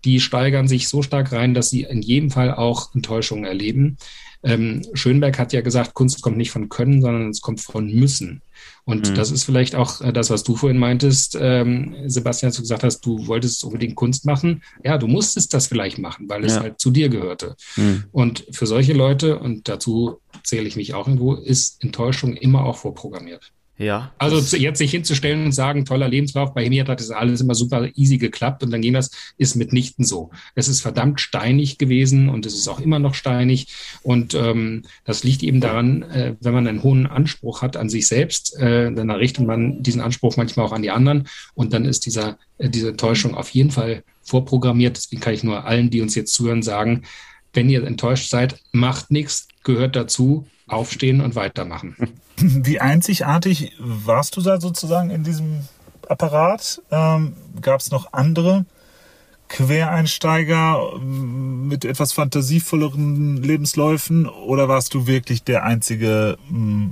[0.04, 3.96] die steigern sich so stark rein, dass sie in jedem Fall auch Enttäuschungen erleben.
[4.44, 8.42] Ähm, Schönberg hat ja gesagt, Kunst kommt nicht von Können, sondern es kommt von Müssen.
[8.84, 9.14] Und mhm.
[9.14, 12.84] das ist vielleicht auch äh, das, was du vorhin meintest, ähm, Sebastian, als du gesagt
[12.84, 14.62] hast, du wolltest unbedingt Kunst machen.
[14.84, 16.62] Ja, du musstest das vielleicht machen, weil es ja.
[16.62, 17.56] halt zu dir gehörte.
[17.76, 18.04] Mhm.
[18.12, 22.76] Und für solche Leute, und dazu zähle ich mich auch irgendwo, ist Enttäuschung immer auch
[22.78, 23.52] vorprogrammiert.
[23.78, 24.12] Ja.
[24.18, 27.88] Also jetzt sich hinzustellen und sagen, toller Lebenslauf, bei Hemiat hat das alles immer super
[27.94, 30.30] easy geklappt und dann ging das, ist mitnichten so.
[30.56, 33.68] Es ist verdammt steinig gewesen und es ist auch immer noch steinig
[34.02, 38.08] und ähm, das liegt eben daran, äh, wenn man einen hohen Anspruch hat an sich
[38.08, 42.04] selbst, äh, dann errichtet man diesen Anspruch manchmal auch an die anderen und dann ist
[42.04, 44.96] dieser, äh, diese Täuschung auf jeden Fall vorprogrammiert.
[44.96, 47.04] Deswegen kann ich nur allen, die uns jetzt zuhören, sagen,
[47.52, 51.96] wenn ihr enttäuscht seid, macht nichts, gehört dazu, aufstehen und weitermachen.
[52.36, 55.60] Wie einzigartig warst du da sozusagen in diesem
[56.08, 56.80] Apparat?
[56.90, 58.64] Ähm, Gab es noch andere
[59.48, 66.90] Quereinsteiger ähm, mit etwas fantasievolleren Lebensläufen oder warst du wirklich der Einzige, mm,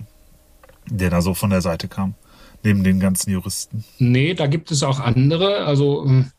[0.90, 2.14] der da so von der Seite kam?
[2.62, 3.84] Neben den ganzen Juristen?
[3.98, 5.66] Nee, da gibt es auch andere.
[5.66, 6.32] Also ähm,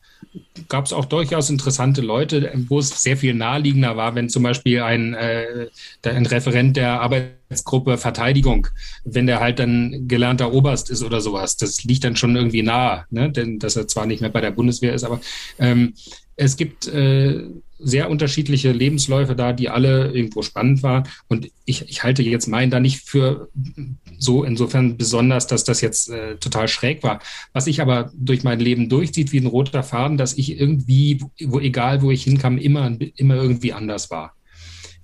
[0.68, 4.82] gab es auch durchaus interessante Leute, wo es sehr viel naheliegender war, wenn zum Beispiel
[4.82, 5.68] ein, äh,
[6.02, 8.66] ein Referent der Arbeitsgruppe Verteidigung,
[9.04, 13.04] wenn der halt dann gelernter Oberst ist oder sowas, das liegt dann schon irgendwie nahe,
[13.10, 13.30] ne?
[13.30, 15.20] denn dass er zwar nicht mehr bei der Bundeswehr ist, aber
[15.58, 15.94] ähm,
[16.36, 17.44] es gibt äh,
[17.78, 21.04] sehr unterschiedliche Lebensläufe da, die alle irgendwo spannend waren.
[21.28, 23.48] Und ich, ich halte jetzt meinen da nicht für
[24.18, 27.20] so insofern besonders, dass das jetzt äh, total schräg war.
[27.52, 31.60] Was sich aber durch mein Leben durchzieht wie ein roter Faden, dass ich irgendwie, wo
[31.60, 34.34] egal wo ich hinkam, immer, immer irgendwie anders war.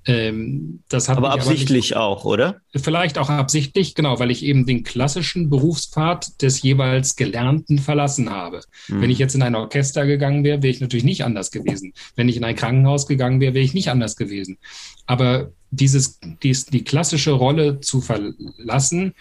[0.06, 2.60] Ähm, das hat aber absichtlich aber nicht, auch, oder?
[2.76, 8.60] Vielleicht auch absichtlich, genau, weil ich eben den klassischen Berufspfad des jeweils Gelernten verlassen habe.
[8.88, 9.00] Mhm.
[9.00, 11.94] Wenn ich jetzt in ein Orchester gegangen wäre, wäre ich natürlich nicht anders gewesen.
[12.16, 14.58] Wenn ich in ein Krankenhaus gegangen wäre, wäre ich nicht anders gewesen.
[15.06, 19.14] Aber dieses, dies, die klassische Rolle zu verlassen,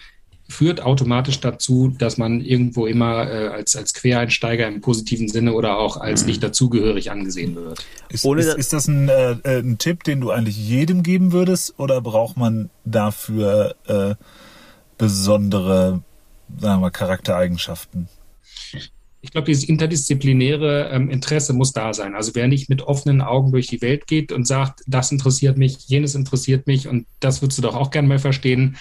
[0.48, 5.78] führt automatisch dazu, dass man irgendwo immer äh, als, als Quereinsteiger im positiven Sinne oder
[5.78, 6.28] auch als mhm.
[6.28, 7.84] nicht dazugehörig angesehen wird.
[8.10, 11.74] Ist, ist, ist das ein, äh, äh, ein, Tipp, den du eigentlich jedem geben würdest
[11.78, 14.14] oder braucht man dafür äh,
[14.98, 16.02] besondere
[16.58, 18.08] sagen wir, Charaktereigenschaften?
[19.20, 22.14] Ich glaube, dieses interdisziplinäre ähm, Interesse muss da sein.
[22.14, 25.78] Also wer nicht mit offenen Augen durch die Welt geht und sagt, das interessiert mich,
[25.86, 28.76] jenes interessiert mich und das würdest du doch auch gerne mal verstehen,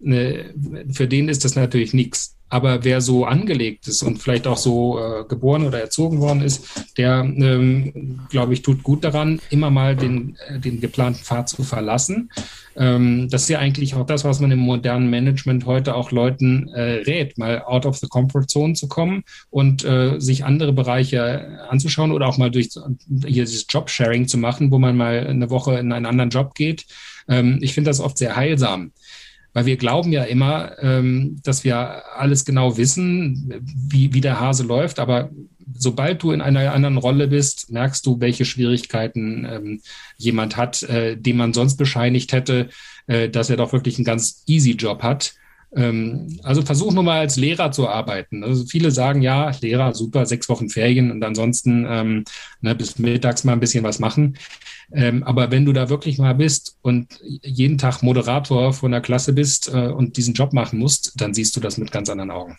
[0.00, 2.36] für den ist das natürlich nichts.
[2.54, 6.84] Aber wer so angelegt ist und vielleicht auch so äh, geboren oder erzogen worden ist,
[6.96, 11.64] der, ähm, glaube ich, tut gut daran, immer mal den, äh, den geplanten Pfad zu
[11.64, 12.30] verlassen.
[12.76, 16.68] Ähm, das ist ja eigentlich auch das, was man im modernen Management heute auch Leuten
[16.68, 21.60] äh, rät, mal out of the comfort zone zu kommen und äh, sich andere Bereiche
[21.70, 22.68] anzuschauen oder auch mal durch
[23.26, 26.86] hier dieses Job-Sharing zu machen, wo man mal eine Woche in einen anderen Job geht.
[27.26, 28.92] Ähm, ich finde das oft sehr heilsam.
[29.54, 34.64] Weil wir glauben ja immer, ähm, dass wir alles genau wissen, wie, wie der Hase
[34.64, 34.98] läuft.
[34.98, 35.30] Aber
[35.76, 39.80] sobald du in einer anderen Rolle bist, merkst du, welche Schwierigkeiten ähm,
[40.16, 42.68] jemand hat, äh, dem man sonst bescheinigt hätte,
[43.06, 45.34] äh, dass er doch wirklich einen ganz easy Job hat.
[45.76, 48.44] Ähm, also versuch nur mal als Lehrer zu arbeiten.
[48.44, 52.24] Also viele sagen, ja, Lehrer, super, sechs Wochen Ferien und ansonsten ähm,
[52.60, 54.36] ne, bis mittags mal ein bisschen was machen.
[54.94, 59.32] Ähm, aber wenn du da wirklich mal bist und jeden Tag Moderator von der Klasse
[59.32, 62.58] bist äh, und diesen Job machen musst, dann siehst du das mit ganz anderen Augen.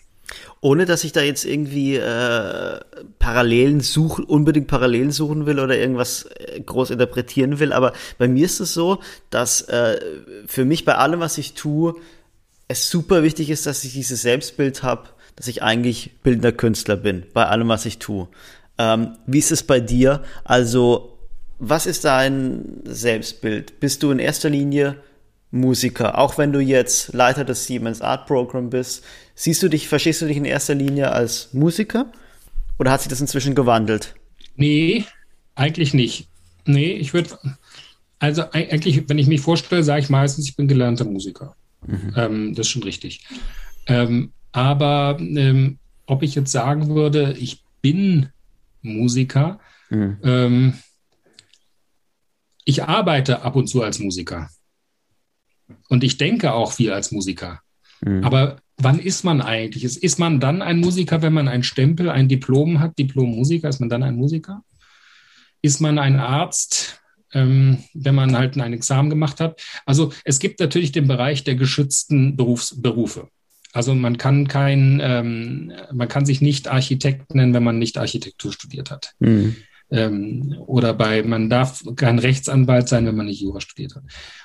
[0.60, 2.80] Ohne dass ich da jetzt irgendwie äh,
[3.18, 8.44] Parallelen suchen, unbedingt Parallelen suchen will oder irgendwas äh, groß interpretieren will, aber bei mir
[8.44, 8.98] ist es so,
[9.30, 9.98] dass äh,
[10.46, 11.94] für mich bei allem, was ich tue,
[12.68, 17.24] es super wichtig ist, dass ich dieses Selbstbild habe, dass ich eigentlich bildender Künstler bin,
[17.32, 18.28] bei allem, was ich tue.
[18.78, 20.22] Ähm, wie ist es bei dir?
[20.44, 21.15] Also
[21.58, 23.80] was ist dein Selbstbild?
[23.80, 24.96] Bist du in erster Linie
[25.50, 26.18] Musiker?
[26.18, 30.26] Auch wenn du jetzt Leiter des Siemens Art Program bist, siehst du dich, verstehst du
[30.26, 32.12] dich in erster Linie als Musiker?
[32.78, 34.14] Oder hat sich das inzwischen gewandelt?
[34.56, 35.04] Nee,
[35.54, 36.28] eigentlich nicht.
[36.66, 37.30] Nee, ich würde,
[38.18, 41.54] also eigentlich, wenn ich mich vorstelle, sage ich meistens, ich bin gelernter Musiker.
[41.86, 42.12] Mhm.
[42.16, 43.24] Ähm, das ist schon richtig.
[43.86, 48.28] Ähm, aber ähm, ob ich jetzt sagen würde, ich bin
[48.82, 50.18] Musiker, mhm.
[52.66, 54.50] Ich arbeite ab und zu als Musiker.
[55.88, 57.60] Und ich denke auch viel als Musiker.
[58.00, 58.24] Mhm.
[58.24, 59.84] Aber wann ist man eigentlich?
[59.84, 63.68] Ist man dann ein Musiker, wenn man ein Stempel, ein Diplom hat, Diplom-Musiker?
[63.68, 64.64] Ist man dann ein Musiker?
[65.62, 67.00] Ist man ein Arzt,
[67.32, 69.62] ähm, wenn man halt ein Examen gemacht hat?
[69.86, 73.28] Also es gibt natürlich den Bereich der geschützten Berufs Berufe.
[73.72, 78.52] Also man kann kein, ähm, man kann sich nicht Architekt nennen, wenn man nicht Architektur
[78.52, 79.14] studiert hat.
[79.20, 79.54] Mhm.
[79.90, 84.02] Ähm, oder bei, man darf kein Rechtsanwalt sein, wenn man nicht Jura studiert hat.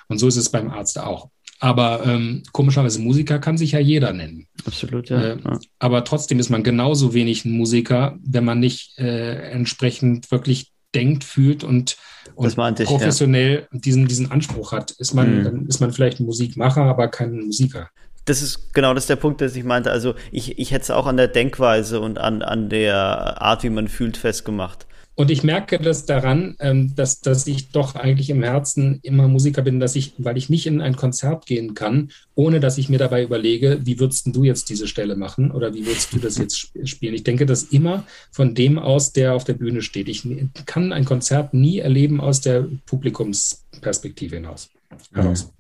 [0.08, 1.30] Und so ist es beim Arzt auch.
[1.60, 4.47] Aber ähm, komischerweise Musiker kann sich ja jeder nennen.
[4.65, 5.21] Absolut, ja.
[5.21, 5.60] Äh, ja.
[5.77, 11.23] Aber trotzdem ist man genauso wenig ein Musiker, wenn man nicht äh, entsprechend wirklich denkt,
[11.23, 11.97] fühlt und,
[12.36, 13.80] und ich, professionell ja.
[13.80, 14.91] diesen, diesen Anspruch hat.
[14.91, 15.43] Ist man, mhm.
[15.43, 17.89] Dann ist man vielleicht ein Musikmacher, aber kein Musiker.
[18.25, 19.91] Das ist genau das ist der Punkt, den ich meinte.
[19.91, 23.69] Also ich, ich hätte es auch an der Denkweise und an, an der Art, wie
[23.69, 24.88] man fühlt, festgemacht.
[25.15, 29.62] Und ich merke das daran, ähm, dass, dass ich doch eigentlich im Herzen immer Musiker
[29.62, 32.97] bin, dass ich, weil ich nicht in ein Konzert gehen kann, ohne dass ich mir
[32.97, 36.69] dabei überlege, wie würdest du jetzt diese Stelle machen oder wie würdest du das jetzt
[36.86, 37.13] spielen.
[37.13, 40.08] Ich denke das immer von dem aus, der auf der Bühne steht.
[40.08, 40.26] Ich
[40.65, 44.69] kann ein Konzert nie erleben aus der Publikumsperspektive hinaus.
[45.13, 45.52] heraus.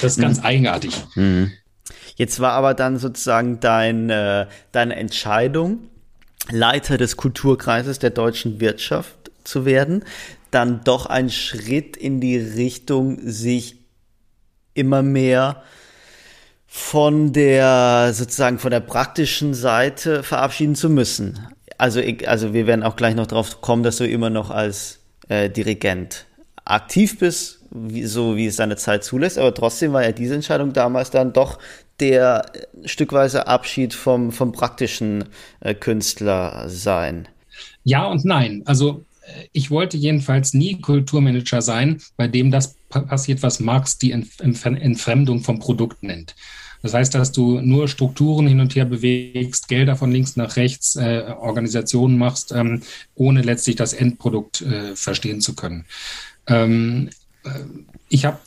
[0.00, 0.44] Das ist ganz mhm.
[0.44, 0.94] eigenartig.
[1.16, 1.52] Mhm.
[2.16, 5.80] Jetzt war aber dann sozusagen dein, äh, deine Entscheidung,
[6.50, 10.04] Leiter des Kulturkreises der deutschen Wirtschaft zu werden,
[10.50, 13.76] dann doch ein Schritt in die Richtung, sich
[14.74, 15.62] immer mehr
[16.66, 21.38] von der sozusagen von der praktischen Seite verabschieden zu müssen.
[21.78, 25.50] Also, also wir werden auch gleich noch darauf kommen, dass du immer noch als äh,
[25.50, 26.26] Dirigent
[26.64, 30.72] aktiv bist, wie, so wie es seine Zeit zulässt, aber trotzdem war ja diese Entscheidung
[30.72, 31.58] damals dann doch
[32.00, 32.50] der
[32.84, 35.24] stückweise Abschied vom, vom praktischen
[35.60, 37.28] äh, Künstler sein?
[37.84, 38.62] Ja und nein.
[38.64, 44.12] Also äh, ich wollte jedenfalls nie Kulturmanager sein, bei dem das passiert, was Marx die
[44.12, 46.34] Entfremdung vom Produkt nennt.
[46.82, 50.96] Das heißt, dass du nur Strukturen hin und her bewegst, Gelder von links nach rechts,
[50.96, 52.82] äh, Organisationen machst, ähm,
[53.14, 55.84] ohne letztlich das Endprodukt äh, verstehen zu können.
[56.48, 57.10] Ähm,
[58.08, 58.38] ich habe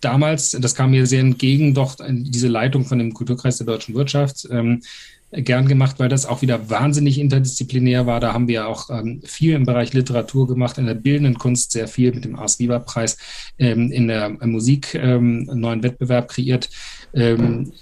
[0.00, 4.48] damals, das kam mir sehr entgegen, doch diese Leitung von dem Kulturkreis der deutschen Wirtschaft
[4.50, 4.82] ähm,
[5.30, 8.18] gern gemacht, weil das auch wieder wahnsinnig interdisziplinär war.
[8.20, 11.86] Da haben wir auch ähm, viel im Bereich Literatur gemacht, in der bildenden Kunst sehr
[11.86, 13.18] viel mit dem Ars Viva Preis,
[13.58, 16.70] ähm, in der Musik ähm, einen neuen Wettbewerb kreiert.
[17.12, 17.72] Ähm,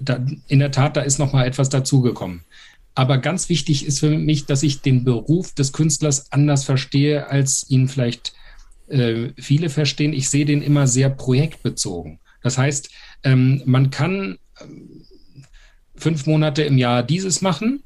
[0.00, 2.42] da, in der Tat, da ist noch mal etwas dazugekommen.
[2.94, 7.68] Aber ganz wichtig ist für mich, dass ich den Beruf des Künstlers anders verstehe, als
[7.68, 8.45] ihn vielleicht äh,
[9.36, 10.12] viele verstehen.
[10.12, 12.20] Ich sehe den immer sehr projektbezogen.
[12.42, 12.90] Das heißt,
[13.24, 15.02] ähm, man kann ähm,
[15.96, 17.82] fünf Monate im Jahr dieses machen.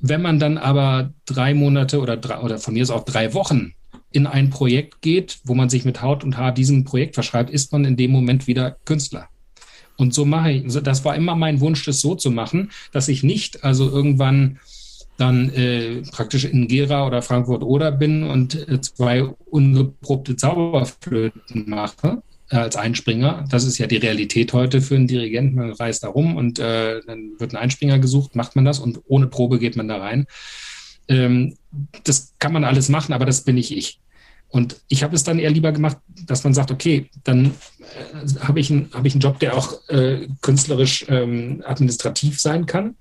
[0.00, 3.74] Wenn man dann aber drei Monate oder, drei, oder von mir aus auch drei Wochen
[4.12, 7.72] in ein Projekt geht, wo man sich mit Haut und Haar diesem Projekt verschreibt, ist
[7.72, 9.28] man in dem Moment wieder Künstler.
[9.96, 13.22] Und so mache ich, das war immer mein Wunsch, das so zu machen, dass ich
[13.22, 14.58] nicht also irgendwann
[15.16, 22.22] dann äh, praktisch in Gera oder Frankfurt oder bin und äh, zwei ungeprobte Zauberflöten mache,
[22.50, 23.44] äh, als Einspringer.
[23.48, 25.56] Das ist ja die Realität heute für einen Dirigenten.
[25.56, 29.00] Man reist da rum und äh, dann wird ein Einspringer gesucht, macht man das und
[29.06, 30.26] ohne Probe geht man da rein.
[31.06, 31.56] Ähm,
[32.02, 34.00] das kann man alles machen, aber das bin nicht ich.
[34.48, 38.58] Und ich habe es dann eher lieber gemacht, dass man sagt, okay, dann äh, habe
[38.58, 42.96] ich, ein, hab ich einen Job, der auch äh, künstlerisch ähm, administrativ sein kann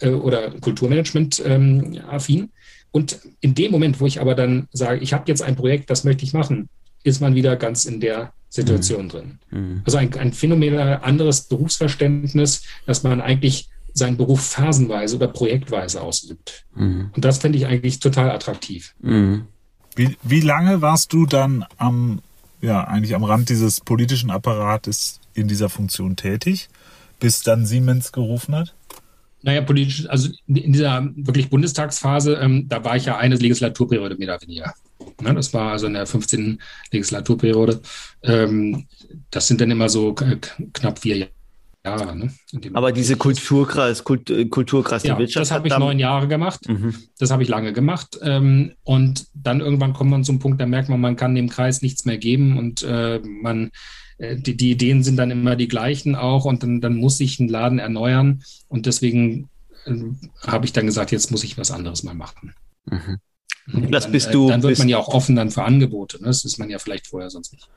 [0.00, 2.50] äh, oder Kulturmanagement ähm, affin.
[2.92, 6.04] Und in dem Moment, wo ich aber dann sage, ich habe jetzt ein Projekt, das
[6.04, 6.68] möchte ich machen,
[7.02, 9.08] ist man wieder ganz in der Situation mhm.
[9.08, 9.38] drin.
[9.50, 9.82] Mhm.
[9.84, 16.64] Also ein, ein phänomenal anderes Berufsverständnis, dass man eigentlich seinen Beruf phasenweise oder projektweise ausübt.
[16.74, 17.10] Mhm.
[17.14, 18.94] Und das fände ich eigentlich total attraktiv.
[19.00, 19.46] Mhm.
[19.96, 22.20] Wie, wie lange warst du dann am,
[22.60, 26.68] ja, eigentlich am Rand dieses politischen Apparates in dieser Funktion tätig,
[27.18, 28.74] bis dann Siemens gerufen hat?
[29.42, 34.28] Naja, politisch, also in dieser wirklich Bundestagsphase, ähm, da war ich ja eine Legislaturperiode mehr
[34.28, 34.74] oder weniger.
[35.22, 36.60] Ne, das war also in der 15.
[36.92, 37.80] Legislaturperiode.
[38.22, 38.86] Ähm,
[39.30, 41.28] das sind dann immer so knapp vier
[41.84, 42.16] Jahre.
[42.16, 42.30] Ne,
[42.74, 45.42] Aber diese Kulturkreis, Kult, äh, Kulturkreis der ja, Wirtschaft.
[45.42, 46.68] Das habe ich neun Jahre gemacht.
[46.68, 46.94] Mhm.
[47.18, 48.18] Das habe ich lange gemacht.
[48.22, 51.80] Ähm, und dann irgendwann kommt man zum Punkt, da merkt man, man kann dem Kreis
[51.80, 53.70] nichts mehr geben und äh, man
[54.20, 57.48] die, die Ideen sind dann immer die gleichen auch und dann, dann muss sich ein
[57.48, 58.42] Laden erneuern.
[58.68, 59.48] Und deswegen
[59.86, 59.94] äh,
[60.46, 62.54] habe ich dann gesagt, jetzt muss ich was anderes mal machen.
[62.86, 63.18] Mhm.
[63.90, 64.48] Das dann, bist du.
[64.48, 66.18] Dann wird man ja auch offen dann für Angebote.
[66.18, 66.26] Ne?
[66.26, 67.68] Das ist man ja vielleicht vorher sonst nicht.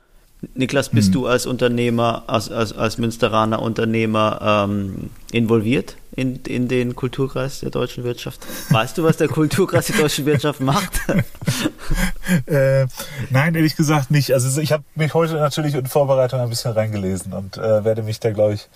[0.54, 1.12] Niklas, bist hm.
[1.12, 7.70] du als Unternehmer, als, als, als Münsteraner Unternehmer ähm, involviert in, in den Kulturkreis der
[7.70, 8.40] deutschen Wirtschaft?
[8.70, 11.00] Weißt du, was der Kulturkreis der deutschen Wirtschaft macht?
[12.46, 12.86] äh,
[13.30, 14.32] nein, ehrlich gesagt nicht.
[14.32, 18.20] Also ich habe mich heute natürlich in Vorbereitung ein bisschen reingelesen und äh, werde mich
[18.20, 18.68] da, glaube ich,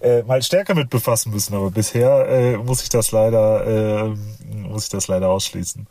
[0.00, 1.54] äh, mal stärker mit befassen müssen.
[1.54, 4.14] Aber bisher äh, muss ich das leider, äh,
[4.56, 5.86] muss ich das leider ausschließen.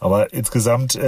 [0.00, 0.98] Aber insgesamt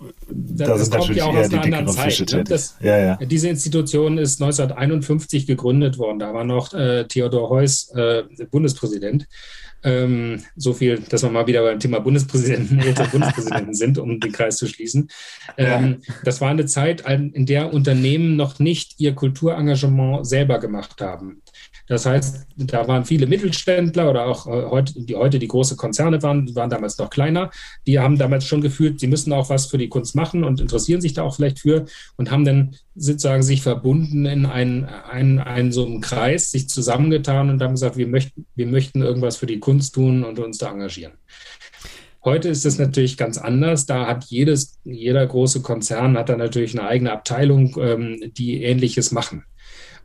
[0.00, 2.32] äh, da das sind natürlich ja auch aus einer anderen Zeit.
[2.32, 2.44] Ne?
[2.44, 3.16] Das, ja, ja.
[3.16, 6.18] Diese Institution ist 1951 gegründet worden.
[6.18, 9.26] Da war noch äh, Theodor Heuss äh, Bundespräsident.
[9.84, 12.78] Ähm, so viel, dass wir mal wieder beim Thema Bundespräsidenten,
[13.12, 15.08] Bundespräsidenten sind, um den Kreis zu schließen.
[15.56, 21.42] Ähm, das war eine Zeit, in der Unternehmen noch nicht ihr Kulturengagement selber gemacht haben.
[21.88, 26.22] Das heißt, da waren viele Mittelständler oder auch äh, heute, die heute die große Konzerne
[26.22, 27.50] waren, waren damals noch kleiner.
[27.86, 31.00] Die haben damals schon gefühlt, sie müssen auch was für die Kunst machen und interessieren
[31.00, 35.72] sich da auch vielleicht für und haben dann sozusagen sich verbunden in einen, einen, einen
[35.72, 39.60] so einen Kreis, sich zusammengetan und haben gesagt, wir möchten, wir möchten irgendwas für die
[39.60, 41.12] Kunst tun und uns da engagieren.
[42.24, 43.86] Heute ist es natürlich ganz anders.
[43.86, 49.12] Da hat jedes, jeder große Konzern hat da natürlich eine eigene Abteilung, ähm, die Ähnliches
[49.12, 49.44] machen.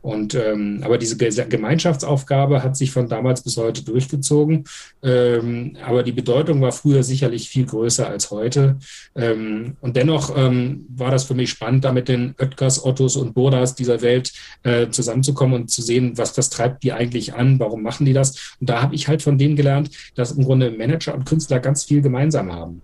[0.04, 4.64] Und ähm, aber diese Gemeinschaftsaufgabe hat sich von damals bis heute durchgezogen.
[5.02, 8.76] Ähm, aber die Bedeutung war früher sicherlich viel größer als heute.
[9.14, 13.32] Ähm, und dennoch ähm, war das für mich spannend, da mit den Oetkers, Ottos und
[13.32, 17.82] Burdas dieser Welt äh, zusammenzukommen und zu sehen, was das treibt die eigentlich an, warum
[17.82, 18.56] machen die das.
[18.60, 21.84] Und da habe ich halt von denen gelernt, dass im Grunde Manager und Künstler ganz
[21.84, 22.82] viel gemeinsam haben.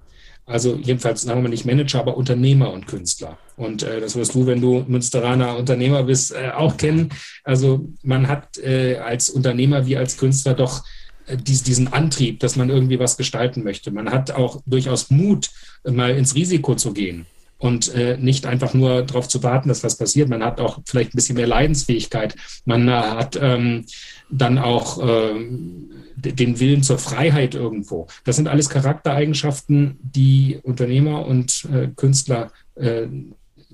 [0.50, 3.38] Also jedenfalls sagen wir mal nicht Manager, aber Unternehmer und Künstler.
[3.56, 7.10] Und äh, das wirst du, wenn du Münsteraner Unternehmer bist, äh, auch kennen.
[7.44, 10.84] Also man hat äh, als Unternehmer wie als Künstler doch
[11.26, 13.90] äh, diesen Antrieb, dass man irgendwie was gestalten möchte.
[13.90, 15.50] Man hat auch durchaus Mut,
[15.84, 17.26] mal ins Risiko zu gehen
[17.60, 20.28] und äh, nicht einfach nur darauf zu warten, dass was passiert.
[20.28, 22.34] Man hat auch vielleicht ein bisschen mehr Leidensfähigkeit.
[22.64, 23.84] Man äh, hat ähm,
[24.30, 28.08] dann auch ähm, den Willen zur Freiheit irgendwo.
[28.24, 33.06] Das sind alles Charaktereigenschaften, die Unternehmer und äh, Künstler äh,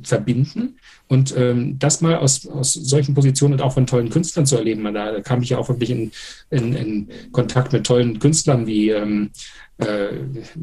[0.02, 0.78] verbinden.
[1.06, 4.82] Und ähm, das mal aus, aus solchen Positionen und auch von tollen Künstlern zu erleben,
[4.92, 6.10] da kam ich ja auch wirklich in,
[6.50, 9.30] in, in Kontakt mit tollen Künstlern wie, ähm,
[9.78, 10.08] äh,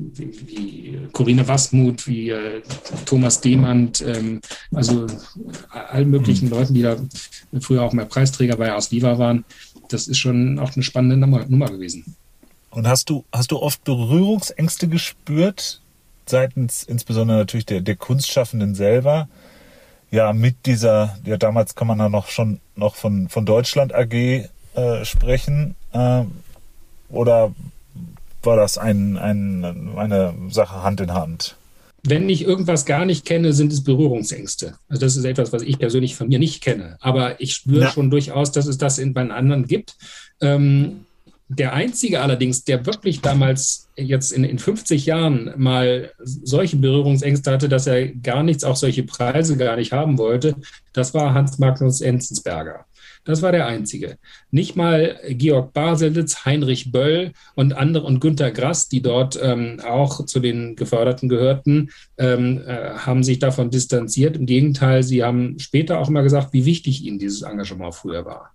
[0.02, 2.62] wie, Corinne Wassmuth, wie äh,
[3.06, 4.42] Thomas Demand, ähm,
[4.74, 5.08] also
[5.70, 6.52] allen möglichen mhm.
[6.52, 6.98] Leuten, die da
[7.60, 9.46] früher auch mal Preisträger bei Ars Viva waren.
[9.90, 12.16] Das ist schon auch eine spannende Nummer, Nummer gewesen.
[12.72, 15.80] Und hast du, hast du oft Berührungsängste gespürt,
[16.26, 19.28] seitens insbesondere natürlich der, der Kunstschaffenden selber?
[20.14, 24.14] ja mit dieser, ja damals kann man ja noch schon noch von, von Deutschland AG
[24.14, 25.76] äh, sprechen.
[25.92, 26.26] Äh,
[27.10, 27.52] oder
[28.46, 31.56] war das ein, ein, eine Sache Hand in Hand?
[32.06, 34.76] Wenn ich irgendwas gar nicht kenne, sind es Berührungsängste.
[34.90, 36.98] Also das ist etwas, was ich persönlich von mir nicht kenne.
[37.00, 37.92] Aber ich spüre ja.
[37.92, 39.96] schon durchaus, dass es das in, bei anderen gibt.
[40.42, 41.06] Ähm,
[41.48, 47.70] der einzige allerdings, der wirklich damals jetzt in, in 50 Jahren mal solche Berührungsängste hatte,
[47.70, 50.56] dass er gar nichts, auch solche Preise gar nicht haben wollte,
[50.94, 52.86] das war Hans Magnus Enzensberger.
[53.26, 54.18] Das war der einzige.
[54.52, 60.26] Nicht mal Georg Baselitz, Heinrich Böll und andere und Günter Grass, die dort ähm, auch
[60.26, 64.36] zu den Geförderten gehörten, ähm, äh, haben sich davon distanziert.
[64.38, 68.53] Im Gegenteil, sie haben später auch mal gesagt, wie wichtig ihnen dieses Engagement früher war.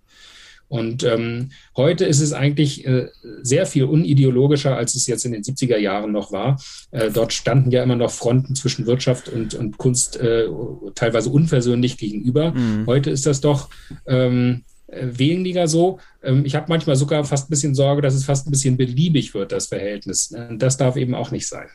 [0.69, 3.07] Und ähm, heute ist es eigentlich äh,
[3.41, 6.61] sehr viel unideologischer, als es jetzt in den 70er Jahren noch war.
[6.91, 10.47] Äh, dort standen ja immer noch Fronten zwischen Wirtschaft und, und Kunst äh,
[10.93, 12.51] teilweise unversöhnlich gegenüber.
[12.51, 12.85] Mhm.
[12.85, 13.69] Heute ist das doch
[14.05, 15.99] ähm, äh, weniger so.
[16.21, 19.33] Ähm, ich habe manchmal sogar fast ein bisschen Sorge, dass es fast ein bisschen beliebig
[19.33, 20.33] wird, das Verhältnis.
[20.57, 21.67] Das darf eben auch nicht sein.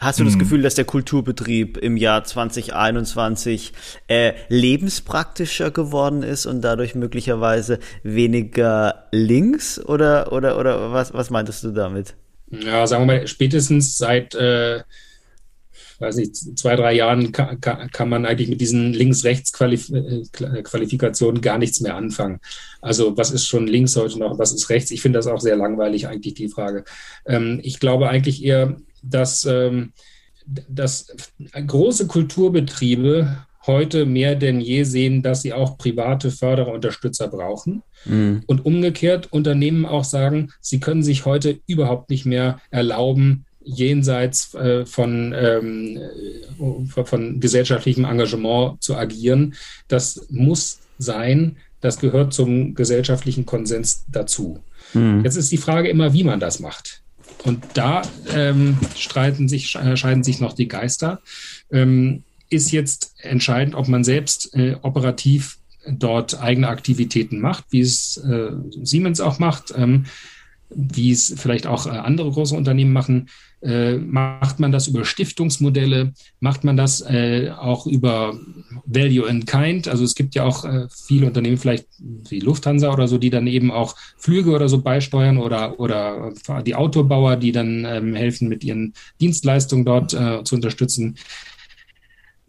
[0.00, 0.40] Hast du das hm.
[0.40, 3.74] Gefühl, dass der Kulturbetrieb im Jahr 2021
[4.08, 9.78] äh, lebenspraktischer geworden ist und dadurch möglicherweise weniger links?
[9.78, 12.14] Oder, oder, oder was, was meintest du damit?
[12.50, 14.80] Ja, sagen wir mal, spätestens seit, äh,
[15.98, 21.94] weiß nicht, zwei, drei Jahren kann, kann man eigentlich mit diesen Links-Rechts-Qualifikationen gar nichts mehr
[21.94, 22.40] anfangen.
[22.80, 24.90] Also was ist schon links heute noch, was ist rechts?
[24.92, 26.84] Ich finde das auch sehr langweilig, eigentlich die Frage.
[27.26, 29.92] Ähm, ich glaube eigentlich eher, dass, ähm,
[30.46, 31.08] dass
[31.66, 37.82] große Kulturbetriebe heute mehr denn je sehen, dass sie auch private Förderer, Unterstützer brauchen.
[38.04, 38.42] Mhm.
[38.46, 44.86] Und umgekehrt Unternehmen auch sagen, sie können sich heute überhaupt nicht mehr erlauben, jenseits äh,
[44.86, 49.54] von, ähm, äh, von gesellschaftlichem Engagement zu agieren.
[49.88, 54.60] Das muss sein, das gehört zum gesellschaftlichen Konsens dazu.
[54.94, 55.22] Mhm.
[55.24, 56.99] Jetzt ist die Frage immer, wie man das macht.
[57.44, 61.20] Und da ähm, streiten sich, äh, scheiden sich noch die Geister.
[61.70, 68.16] Ähm, ist jetzt entscheidend, ob man selbst äh, operativ dort eigene Aktivitäten macht, wie es
[68.18, 68.50] äh,
[68.82, 70.06] Siemens auch macht, ähm,
[70.74, 73.28] wie es vielleicht auch äh, andere große Unternehmen machen.
[73.62, 76.12] Äh, macht man das über Stiftungsmodelle?
[76.38, 78.38] Macht man das äh, auch über
[78.86, 79.88] Value in Kind?
[79.88, 83.46] Also es gibt ja auch äh, viele Unternehmen, vielleicht wie Lufthansa oder so, die dann
[83.46, 86.32] eben auch Flüge oder so beisteuern oder, oder
[86.64, 91.16] die Autobauer, die dann ähm, helfen, mit ihren Dienstleistungen dort äh, zu unterstützen.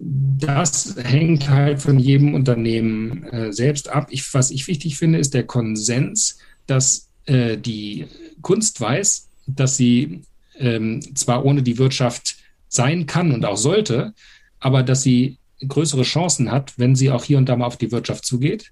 [0.03, 4.07] Das hängt halt von jedem Unternehmen äh, selbst ab.
[4.09, 8.07] Ich, was ich wichtig finde, ist der Konsens, dass äh, die
[8.41, 10.21] Kunst weiß, dass sie
[10.57, 14.13] ähm, zwar ohne die Wirtschaft sein kann und auch sollte,
[14.59, 17.91] aber dass sie größere Chancen hat, wenn sie auch hier und da mal auf die
[17.91, 18.71] Wirtschaft zugeht.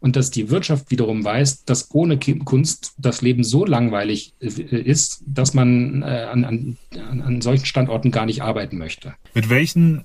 [0.00, 5.24] Und dass die Wirtschaft wiederum weiß, dass ohne Kunst das Leben so langweilig äh, ist,
[5.26, 6.76] dass man äh, an, an,
[7.20, 9.14] an solchen Standorten gar nicht arbeiten möchte.
[9.34, 10.04] Mit welchen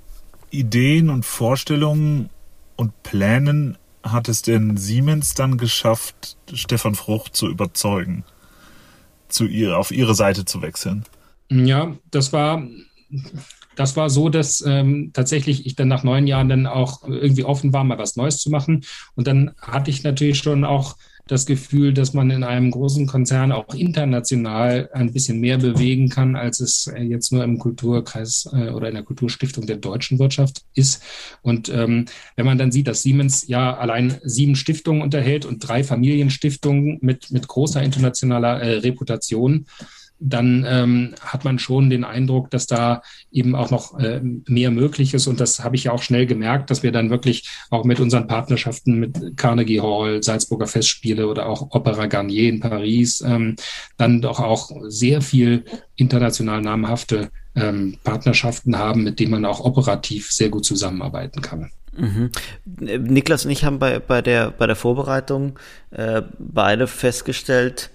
[0.50, 2.32] Ideen und Vorstellungen
[2.76, 8.24] und Plänen hat es denn Siemens dann geschafft, Stefan Frucht zu überzeugen,
[9.30, 11.06] zu ihr, auf ihre Seite zu wechseln?
[11.50, 12.64] Ja, das war,
[13.76, 17.74] das war so, dass ähm, tatsächlich ich dann nach neun Jahren dann auch irgendwie offen
[17.74, 18.84] war, mal was Neues zu machen.
[19.16, 20.96] Und dann hatte ich natürlich schon auch
[21.28, 26.36] das Gefühl, dass man in einem großen Konzern auch international ein bisschen mehr bewegen kann,
[26.36, 30.64] als es äh, jetzt nur im Kulturkreis äh, oder in der Kulturstiftung der deutschen Wirtschaft
[30.74, 31.02] ist.
[31.42, 32.06] Und ähm,
[32.36, 37.32] wenn man dann sieht, dass Siemens ja allein sieben Stiftungen unterhält und drei Familienstiftungen mit,
[37.32, 39.66] mit großer internationaler äh, Reputation,
[40.26, 43.02] dann ähm, hat man schon den Eindruck, dass da
[43.32, 45.28] eben auch noch äh, mehr möglich ist.
[45.28, 48.28] Und das habe ich ja auch schnell gemerkt, dass wir dann wirklich auch mit unseren
[48.28, 53.56] Partnerschaften mit Carnegie Hall, Salzburger Festspiele oder auch Opera Garnier in Paris ähm,
[53.98, 55.66] dann doch auch sehr viel
[55.96, 61.72] international namhafte ähm, Partnerschaften haben, mit denen man auch operativ sehr gut zusammenarbeiten kann.
[61.96, 62.32] Mhm.
[62.66, 65.60] Niklas und ich haben bei, bei, der, bei der Vorbereitung
[65.92, 67.92] äh, beide festgestellt,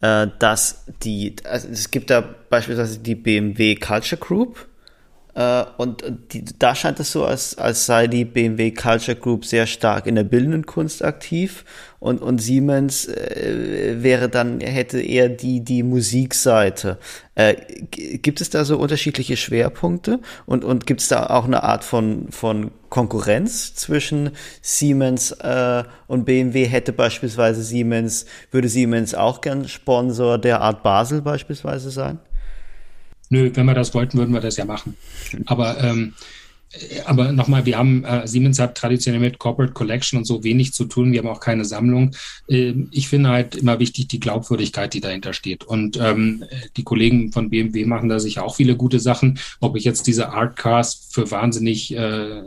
[0.00, 4.66] dass die, also es gibt da beispielsweise die BMW Culture Group
[5.34, 9.66] Äh, und die, da scheint es so, als, als sei die BMW Culture Group sehr
[9.66, 11.64] stark in der bildenden Kunst aktiv
[12.00, 16.98] und, und Siemens äh, wäre dann, hätte eher die, die Musikseite.
[17.34, 17.56] Äh,
[17.90, 22.28] gibt es da so unterschiedliche Schwerpunkte und, und gibt es da auch eine Art von,
[22.30, 24.30] von Konkurrenz zwischen
[24.62, 26.64] Siemens äh, und BMW?
[26.66, 32.18] Hätte beispielsweise Siemens, würde Siemens auch gern Sponsor der Art Basel beispielsweise sein?
[33.30, 34.96] Nö, wenn wir das wollten, würden wir das ja machen.
[35.46, 36.14] Aber ähm,
[37.04, 40.84] aber nochmal, wir haben, äh, Siemens hat traditionell mit Corporate Collection und so wenig zu
[40.84, 41.10] tun.
[41.10, 42.12] Wir haben auch keine Sammlung.
[42.46, 45.64] Äh, ich finde halt immer wichtig die Glaubwürdigkeit, die dahinter steht.
[45.64, 46.44] Und ähm,
[46.76, 49.40] die Kollegen von BMW machen da sicher auch viele gute Sachen.
[49.58, 52.42] Ob ich jetzt diese Art Cars für wahnsinnig äh,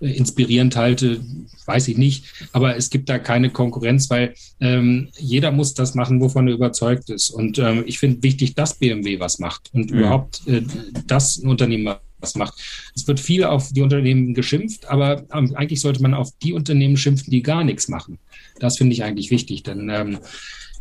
[0.00, 1.20] inspirierend halte,
[1.64, 2.24] weiß ich nicht.
[2.52, 7.10] Aber es gibt da keine Konkurrenz, weil ähm, jeder muss das machen, wovon er überzeugt
[7.10, 7.30] ist.
[7.30, 9.98] Und ähm, ich finde wichtig, dass BMW was macht und mhm.
[9.98, 10.62] überhaupt äh,
[11.06, 12.54] das ein Unternehmen was macht.
[12.94, 16.96] Es wird viel auf die Unternehmen geschimpft, aber ähm, eigentlich sollte man auf die Unternehmen
[16.96, 18.18] schimpfen, die gar nichts machen.
[18.58, 20.18] Das finde ich eigentlich wichtig, denn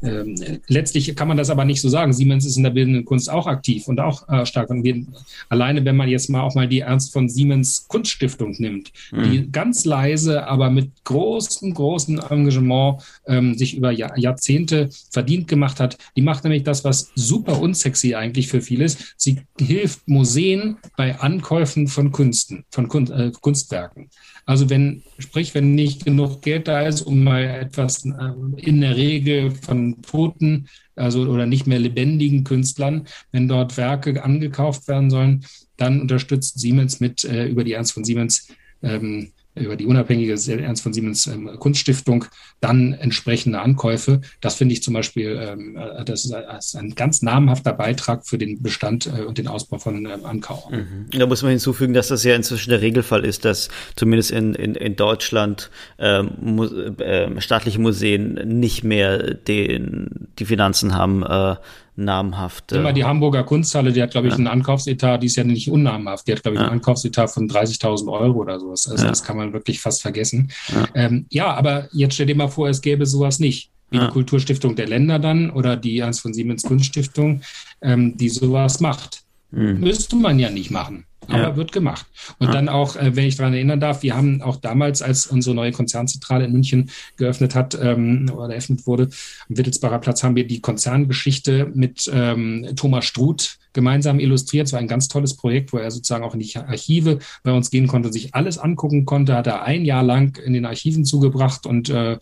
[0.06, 2.14] ähm, letztlich kann man das aber nicht so sagen.
[2.14, 4.70] Siemens ist in der bildenden Kunst auch aktiv und auch äh, stark.
[4.70, 5.06] Und wir,
[5.50, 9.24] alleine, wenn man jetzt mal auch mal die Ernst von Siemens Kunststiftung nimmt, mhm.
[9.24, 15.80] die ganz leise, aber mit großem, großem Engagement ähm, sich über Jahr, Jahrzehnte verdient gemacht
[15.80, 15.98] hat.
[16.16, 19.16] Die macht nämlich das, was super unsexy eigentlich für vieles.
[19.18, 24.10] Sie hilft Museen bei Ankäufen von Künsten, von Kun äh, Kunstwerken.
[24.46, 28.12] Also wenn, sprich, wenn nicht genug Geld da ist, um mal etwas äh,
[28.58, 34.88] in der Regel von toten, also oder nicht mehr lebendigen Künstlern, wenn dort Werke angekauft
[34.88, 35.46] werden sollen,
[35.78, 38.50] dann unterstützt Siemens mit äh, über die Ernst von Siemens
[38.84, 42.26] ähm, über die unabhängige Ernst von Siemens ähm, Kunststiftung
[42.60, 44.22] dann entsprechende Ankäufe.
[44.42, 48.38] Das finde ich zum Beispiel, ähm, äh, das, das, ist, ein ganz namhafter Beitrag für
[48.38, 50.70] den Bestand äh, und den Ausbau von ähm, Ankau.
[50.72, 51.08] Mhm.
[51.18, 54.76] Da muss man hinzufügen, dass das ja inzwischen der Regelfall ist, dass zumindest in, in,
[54.76, 61.56] in Deutschland ähm, äh, staatliche Museen nicht mehr den, die Finanzen haben, äh,
[61.96, 62.78] namhafte.
[62.78, 64.38] Immer die Hamburger Kunsthalle, die hat, glaube ich, ja.
[64.38, 66.68] einen Ankaufsetat, die ist ja nicht unnamhaft, die hat, glaube ich, ja.
[66.68, 68.88] einen Ankaufsetat von 30.000 Euro oder sowas.
[68.88, 69.10] Also ja.
[69.10, 70.52] das kann man wirklich fast vergessen.
[70.74, 70.88] Ja.
[70.94, 73.72] Ähm, ja, aber jetzt stell dir mal vor, es gäbe sowas nicht.
[73.92, 77.42] Wie die Kulturstiftung der Länder dann oder die Ernst von Siemens Kunststiftung,
[77.82, 79.22] ähm, die sowas macht.
[79.52, 79.80] Mhm.
[79.80, 81.56] Müsste man ja nicht machen aber ja.
[81.56, 82.06] wird gemacht.
[82.40, 82.54] Und ja.
[82.54, 85.72] dann auch, äh, wenn ich daran erinnern darf, wir haben auch damals, als unsere neue
[85.72, 89.10] Konzernzentrale in München geöffnet hat ähm, oder eröffnet wurde,
[89.50, 94.66] am Wittelsbacher Platz haben wir die Konzerngeschichte mit ähm, Thomas Struth gemeinsam illustriert.
[94.66, 97.70] Es war ein ganz tolles Projekt, wo er sozusagen auch in die Archive bei uns
[97.70, 99.36] gehen konnte und sich alles angucken konnte.
[99.36, 102.14] Hat er ein Jahr lang in den Archiven zugebracht und äh,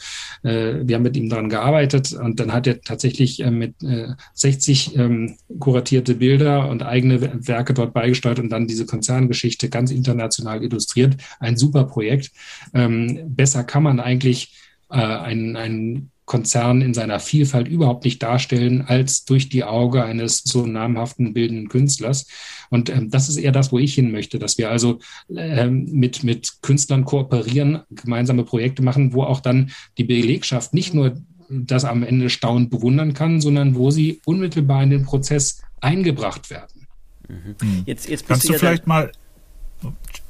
[0.43, 2.11] äh, wir haben mit ihm daran gearbeitet.
[2.11, 7.73] Und dann hat er tatsächlich äh, mit äh, 60 ähm, kuratierte Bilder und eigene Werke
[7.73, 11.15] dort beigesteuert und dann diese Konzerngeschichte ganz international illustriert.
[11.39, 12.31] Ein super Projekt.
[12.73, 14.53] Ähm, besser kann man eigentlich
[14.89, 20.41] äh, ein, ein Konzern in seiner Vielfalt überhaupt nicht darstellen als durch die Auge eines
[20.43, 22.27] so namhaften bildenden Künstlers.
[22.69, 24.99] Und ähm, das ist eher das, wo ich hin möchte, dass wir also
[25.35, 31.17] ähm, mit, mit Künstlern kooperieren, gemeinsame Projekte machen, wo auch dann die Belegschaft nicht nur
[31.49, 36.87] das am Ende staunend bewundern kann, sondern wo sie unmittelbar in den Prozess eingebracht werden.
[37.27, 37.83] Mhm.
[37.85, 39.11] Jetzt, jetzt Kannst du vielleicht mal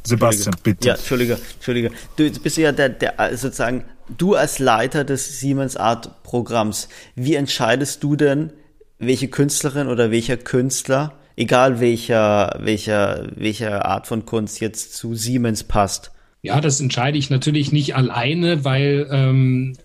[0.03, 0.87] Sebastian, bitte.
[0.87, 1.91] Ja, Entschuldige, Entschuldige.
[2.15, 8.03] Du bist ja der, der sozusagen du als Leiter des Siemens Art Programms, wie entscheidest
[8.03, 8.51] du denn,
[8.99, 15.63] welche Künstlerin oder welcher Künstler, egal welcher, welcher, welcher Art von Kunst jetzt zu Siemens
[15.63, 16.11] passt?
[16.41, 19.77] Ja, das entscheide ich natürlich nicht alleine, weil ähm,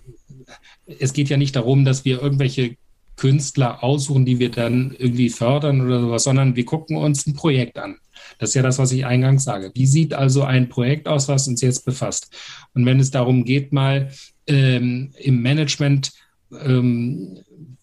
[0.86, 2.76] es geht ja nicht darum, dass wir irgendwelche
[3.16, 7.78] Künstler aussuchen, die wir dann irgendwie fördern oder sowas, sondern wir gucken uns ein Projekt
[7.78, 7.98] an.
[8.38, 9.70] Das ist ja das, was ich eingangs sage.
[9.74, 12.34] Wie sieht also ein Projekt aus, was uns jetzt befasst?
[12.74, 14.10] Und wenn es darum geht, mal
[14.46, 16.12] ähm, im Management
[16.52, 17.38] ähm,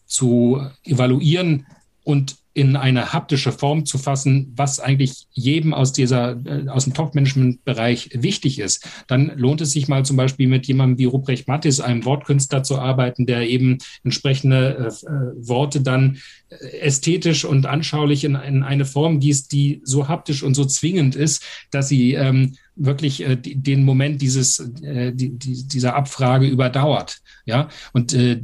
[0.05, 1.65] zu evaluieren
[2.03, 6.93] und in eine haptische Form zu fassen, was eigentlich jedem aus dieser, äh, aus dem
[6.93, 11.81] Top-Management-Bereich wichtig ist, dann lohnt es sich mal zum Beispiel mit jemandem wie Ruprecht Mattis,
[11.81, 16.17] einem Wortkünstler, zu arbeiten, der eben entsprechende äh, äh Worte dann
[16.49, 21.15] äh, ästhetisch und anschaulich in, in, eine Form gießt, die so haptisch und so zwingend
[21.17, 27.19] ist, dass sie ähm, wirklich äh, den Moment dieses, äh, die, die, dieser Abfrage überdauert.
[27.45, 28.39] Ja, und äh,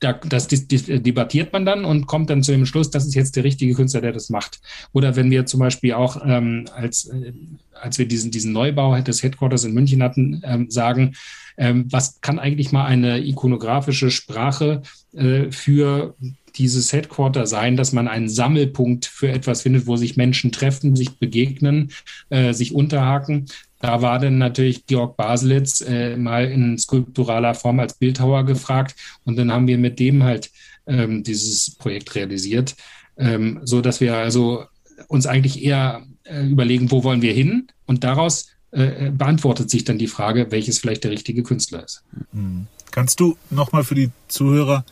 [0.00, 3.44] da, das debattiert man dann und kommt dann zu dem Schluss, das ist jetzt der
[3.44, 4.60] richtige Künstler, der das macht.
[4.92, 7.32] Oder wenn wir zum Beispiel auch, ähm, als, äh,
[7.72, 11.14] als wir diesen, diesen Neubau des Headquarters in München hatten, ähm, sagen,
[11.56, 14.82] ähm, was kann eigentlich mal eine ikonografische Sprache
[15.14, 16.14] äh, für
[16.56, 21.18] dieses Headquarter sein, dass man einen Sammelpunkt für etwas findet, wo sich Menschen treffen, sich
[21.18, 21.92] begegnen,
[22.30, 23.46] äh, sich unterhaken.
[23.80, 29.36] Da war dann natürlich Georg Baselitz äh, mal in skulpturaler Form als Bildhauer gefragt und
[29.36, 30.50] dann haben wir mit dem halt
[30.86, 32.74] ähm, dieses Projekt realisiert,
[33.18, 34.64] ähm, so dass wir also
[35.08, 39.98] uns eigentlich eher äh, überlegen, wo wollen wir hin und daraus äh, beantwortet sich dann
[39.98, 42.02] die Frage, welches vielleicht der richtige Künstler ist.
[42.32, 42.66] Mhm.
[42.90, 44.84] Kannst du nochmal für die Zuhörer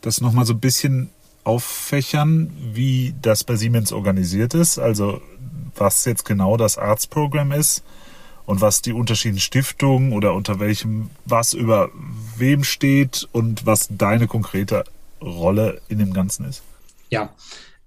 [0.00, 1.10] das nochmal so ein bisschen
[1.44, 4.78] auffächern, wie das bei Siemens organisiert ist?
[4.78, 5.22] Also
[5.76, 7.82] was jetzt genau das Arts-Programm ist
[8.46, 11.90] und was die unterschiedlichen Stiftungen oder unter welchem, was über
[12.36, 14.84] wem steht und was deine konkrete
[15.20, 16.62] Rolle in dem Ganzen ist?
[17.10, 17.32] Ja,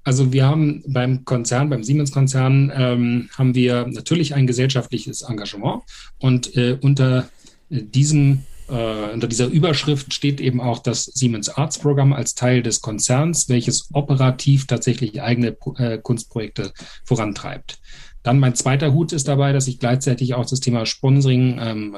[0.04, 5.82] also wir haben beim Konzern, beim Siemens-Konzern, ähm, haben wir natürlich ein gesellschaftliches Engagement
[6.20, 7.28] und äh, unter
[7.70, 12.82] diesem äh, unter dieser Überschrift steht eben auch das Siemens Arts Programm als Teil des
[12.82, 17.80] Konzerns, welches operativ tatsächlich eigene äh, Kunstprojekte vorantreibt.
[18.26, 21.96] Dann mein zweiter Hut ist dabei, dass ich gleichzeitig auch das Thema Sponsoring, ähm,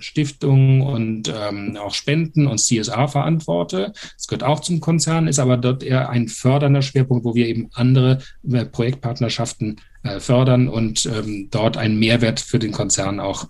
[0.00, 3.92] Stiftungen und ähm, auch Spenden und CSA verantworte.
[4.16, 7.70] Das gehört auch zum Konzern, ist aber dort eher ein fördernder Schwerpunkt, wo wir eben
[7.72, 8.18] andere
[8.50, 13.46] äh, Projektpartnerschaften äh, fördern und ähm, dort einen Mehrwert für den Konzern auch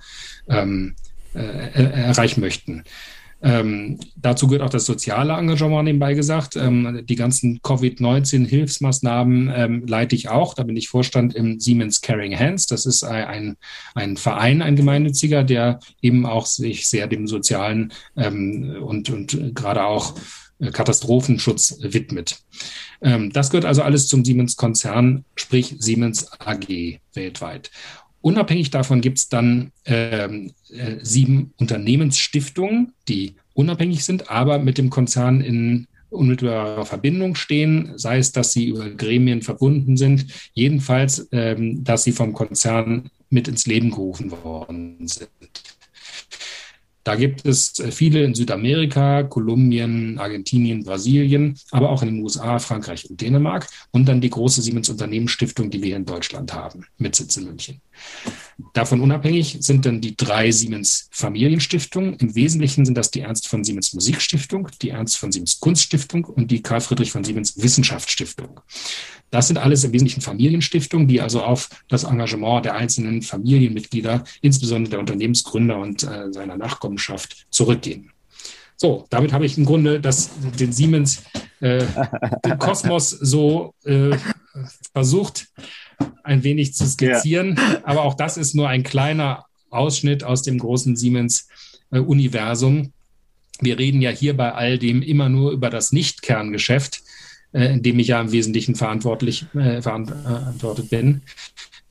[0.50, 0.96] ähm,
[1.32, 2.84] äh, erreichen möchten.
[3.44, 6.56] Ähm, dazu gehört auch das soziale Engagement nebenbei gesagt.
[6.56, 10.54] Ähm, die ganzen Covid-19-Hilfsmaßnahmen ähm, leite ich auch.
[10.54, 12.66] Da bin ich Vorstand im Siemens Caring Hands.
[12.66, 13.56] Das ist ein,
[13.94, 19.84] ein Verein, ein gemeinnütziger, der eben auch sich sehr dem sozialen ähm, und, und gerade
[19.84, 20.14] auch
[20.58, 22.38] äh, Katastrophenschutz widmet.
[23.02, 27.70] Ähm, das gehört also alles zum Siemens-Konzern, sprich Siemens AG weltweit.
[28.24, 34.88] Unabhängig davon gibt es dann ähm, äh, sieben Unternehmensstiftungen, die unabhängig sind, aber mit dem
[34.88, 41.84] Konzern in unmittelbarer Verbindung stehen, sei es, dass sie über Gremien verbunden sind, jedenfalls, ähm,
[41.84, 45.28] dass sie vom Konzern mit ins Leben gerufen worden sind.
[47.04, 52.58] Da gibt es äh, viele in Südamerika, Kolumbien, Argentinien, Brasilien, aber auch in den USA,
[52.58, 53.68] Frankreich und Dänemark.
[53.92, 57.80] Und dann die große Siemens Unternehmensstiftung, die wir in Deutschland haben, mit Sitz in München.
[58.72, 62.14] Davon unabhängig sind dann die drei Siemens Familienstiftungen.
[62.14, 66.50] Im Wesentlichen sind das die Ernst von Siemens Musikstiftung, die Ernst von Siemens Kunststiftung und
[66.50, 68.60] die Karl Friedrich von Siemens Wissenschaftsstiftung.
[69.30, 74.90] Das sind alles im Wesentlichen Familienstiftungen, die also auf das Engagement der einzelnen Familienmitglieder, insbesondere
[74.92, 78.12] der Unternehmensgründer und äh, seiner Nachkommenschaft zurückgehen.
[78.76, 81.22] So, damit habe ich im Grunde das, den Siemens,
[81.60, 81.84] äh,
[82.44, 84.16] den Kosmos so äh,
[84.92, 85.48] versucht,
[86.22, 87.56] ein wenig zu skizzieren.
[87.56, 87.80] Ja.
[87.84, 92.92] Aber auch das ist nur ein kleiner Ausschnitt aus dem großen Siemens-Universum.
[93.60, 97.02] Wir reden ja hier bei all dem immer nur über das Nicht-Kerngeschäft,
[97.52, 101.22] äh, in dem ich ja im Wesentlichen verantwortlich äh, verantwortet bin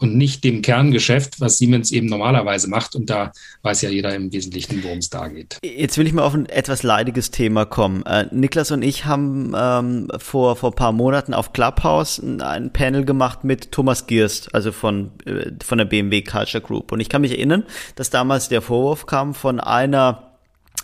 [0.03, 2.93] und nicht dem Kerngeschäft, was Siemens eben normalerweise macht.
[2.93, 3.31] Und da
[3.61, 5.57] weiß ja jeder im Wesentlichen, worum es da geht.
[5.63, 8.05] Jetzt will ich mal auf ein etwas leidiges Thema kommen.
[8.05, 13.05] Äh, Niklas und ich haben ähm, vor, vor paar Monaten auf Clubhouse ein, ein Panel
[13.05, 16.91] gemacht mit Thomas Gierst, also von, äh, von der BMW Culture Group.
[16.91, 17.63] Und ich kann mich erinnern,
[17.95, 20.33] dass damals der Vorwurf kam von einer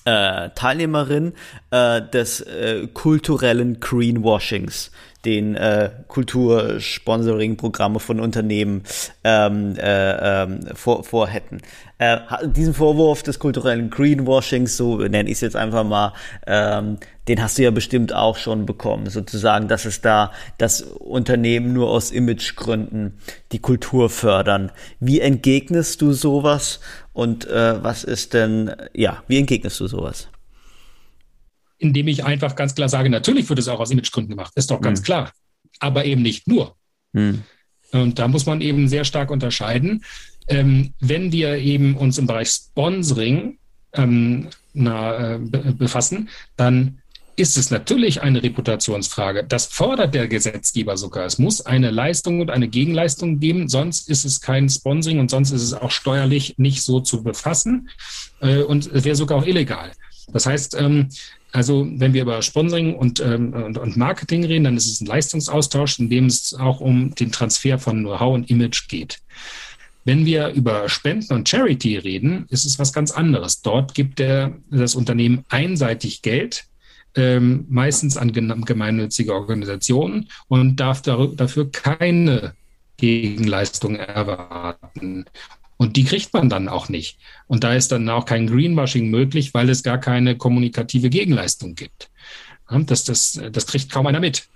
[0.06, 1.34] äh, Teilnehmerin
[1.72, 4.92] äh, des äh, kulturellen Greenwashings
[5.26, 8.84] den äh, Kultursponsoring-Programme von Unternehmen
[9.24, 11.62] ähm, äh, ähm, vor, vor hätten.
[11.98, 16.14] Äh, diesen Vorwurf des kulturellen Greenwashings, so nenne ich es jetzt einfach mal,
[16.48, 16.98] ähm,
[17.28, 21.90] den hast du ja bestimmt auch schon bekommen, sozusagen, dass es da, dass Unternehmen nur
[21.90, 23.20] aus Imagegründen
[23.52, 24.72] die Kultur fördern.
[25.00, 26.80] Wie entgegnest du sowas
[27.14, 30.30] und äh, was ist denn, ja, wie entgegnest du sowas?
[31.80, 34.82] Indem ich einfach ganz klar sage, natürlich wird es auch aus Imagegründen gemacht, ist doch
[34.82, 35.06] ganz mhm.
[35.06, 35.32] klar,
[35.80, 36.76] aber eben nicht nur.
[37.14, 37.44] Mhm.
[37.92, 40.04] Und da muss man eben sehr stark unterscheiden.
[40.48, 43.58] Ähm, wenn wir eben uns im Bereich Sponsoring
[43.94, 47.00] ähm, na, äh, befassen, dann
[47.36, 49.46] ist es natürlich eine Reputationsfrage.
[49.46, 51.26] Das fordert der Gesetzgeber sogar.
[51.26, 55.52] Es muss eine Leistung und eine Gegenleistung geben, sonst ist es kein Sponsoring und sonst
[55.52, 57.90] ist es auch steuerlich nicht so zu befassen
[58.42, 59.92] äh, und wäre sogar auch illegal.
[60.34, 61.08] Das heißt, ähm,
[61.52, 65.08] also wenn wir über Sponsoring und, ähm, und, und, Marketing reden, dann ist es ein
[65.08, 69.20] Leistungsaustausch, in dem es auch um den Transfer von Know-how und Image geht.
[70.06, 73.62] Wenn wir über Spenden und Charity reden, ist es was ganz anderes.
[73.62, 76.66] Dort gibt der, das Unternehmen einseitig Geld,
[77.16, 82.54] ähm, meistens an gemeinnützige Organisationen und darf dafür keine
[82.98, 85.26] Gegenleistung erwarten.
[85.82, 87.18] Und die kriegt man dann auch nicht.
[87.48, 92.12] Und da ist dann auch kein Greenwashing möglich, weil es gar keine kommunikative Gegenleistung gibt.
[92.70, 94.48] Das, das, das kriegt kaum einer mit.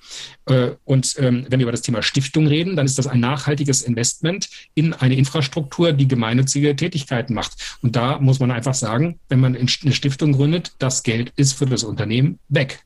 [0.46, 3.82] Äh, und ähm, wenn wir über das Thema Stiftung reden, dann ist das ein nachhaltiges
[3.84, 7.78] Investment in eine Infrastruktur, die gemeinnützige Tätigkeiten macht.
[7.82, 11.66] Und da muss man einfach sagen, wenn man eine Stiftung gründet, das Geld ist für
[11.66, 12.84] das Unternehmen weg.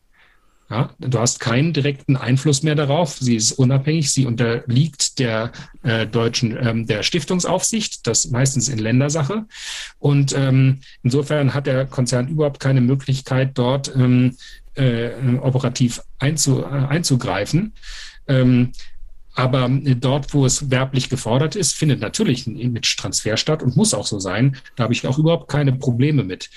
[0.70, 3.18] Ja, du hast keinen direkten Einfluss mehr darauf.
[3.18, 4.12] Sie ist unabhängig.
[4.12, 5.54] Sie unterliegt der
[5.84, 9.46] äh, deutschen ähm, der Stiftungsaufsicht, das meistens in Ländersache.
[9.98, 14.36] Und ähm, insofern hat der Konzern überhaupt keine Möglichkeit, dort ähm,
[14.76, 15.12] äh,
[15.42, 17.74] operativ einzu, äh, einzugreifen.
[18.28, 18.74] Ähm,
[19.34, 24.08] aber dort, wo es werblich gefordert ist, findet natürlich ein Image-Transfer statt und muss auch
[24.08, 24.58] so sein.
[24.76, 26.50] Da habe ich auch überhaupt keine Probleme mit.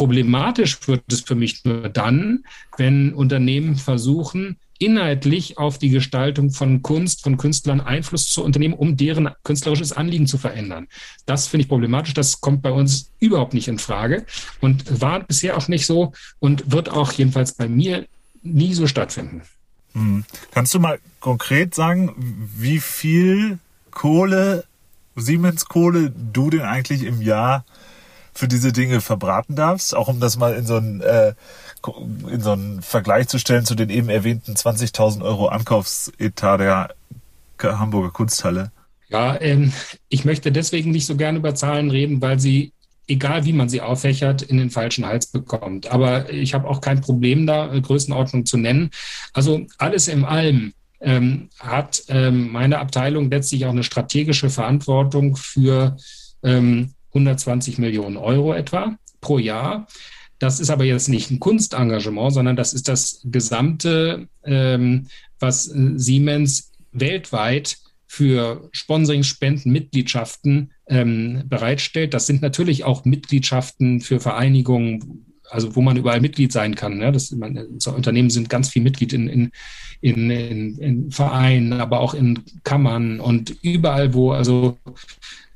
[0.00, 2.46] Problematisch wird es für mich nur dann,
[2.78, 8.96] wenn Unternehmen versuchen, inhaltlich auf die Gestaltung von Kunst, von Künstlern Einfluss zu unternehmen, um
[8.96, 10.88] deren künstlerisches Anliegen zu verändern.
[11.26, 12.14] Das finde ich problematisch.
[12.14, 14.24] Das kommt bei uns überhaupt nicht in Frage
[14.62, 18.06] und war bisher auch nicht so und wird auch jedenfalls bei mir
[18.42, 19.42] nie so stattfinden.
[19.92, 20.24] Hm.
[20.52, 22.14] Kannst du mal konkret sagen,
[22.56, 23.58] wie viel
[23.90, 24.64] Kohle,
[25.14, 27.66] Siemens Kohle du denn eigentlich im Jahr
[28.40, 31.34] für diese Dinge verbraten darfst, auch um das mal in so einen, äh,
[32.28, 36.88] in so einen Vergleich zu stellen zu den eben erwähnten 20.000 Euro Ankaufsetat der
[37.62, 38.72] Hamburger Kunsthalle.
[39.10, 39.72] Ja, ähm,
[40.08, 42.72] ich möchte deswegen nicht so gerne über Zahlen reden, weil sie,
[43.06, 45.88] egal wie man sie auffächert, in den falschen Hals bekommt.
[45.88, 48.90] Aber ich habe auch kein Problem da, Größenordnung zu nennen.
[49.34, 55.98] Also alles im Allem ähm, hat ähm, meine Abteilung letztlich auch eine strategische Verantwortung für
[56.42, 59.86] ähm, 120 Millionen Euro etwa pro Jahr.
[60.38, 65.08] Das ist aber jetzt nicht ein Kunstengagement, sondern das ist das gesamte, ähm,
[65.38, 72.14] was äh, Siemens weltweit für Sponsoring, Spenden, Mitgliedschaften ähm, bereitstellt.
[72.14, 76.98] Das sind natürlich auch Mitgliedschaften für Vereinigungen, also wo man überall Mitglied sein kann.
[76.98, 77.12] Ne?
[77.12, 79.52] Das, man, so Unternehmen sind ganz viel Mitglied in, in,
[80.00, 84.76] in, in, in Vereinen, aber auch in Kammern und überall, wo also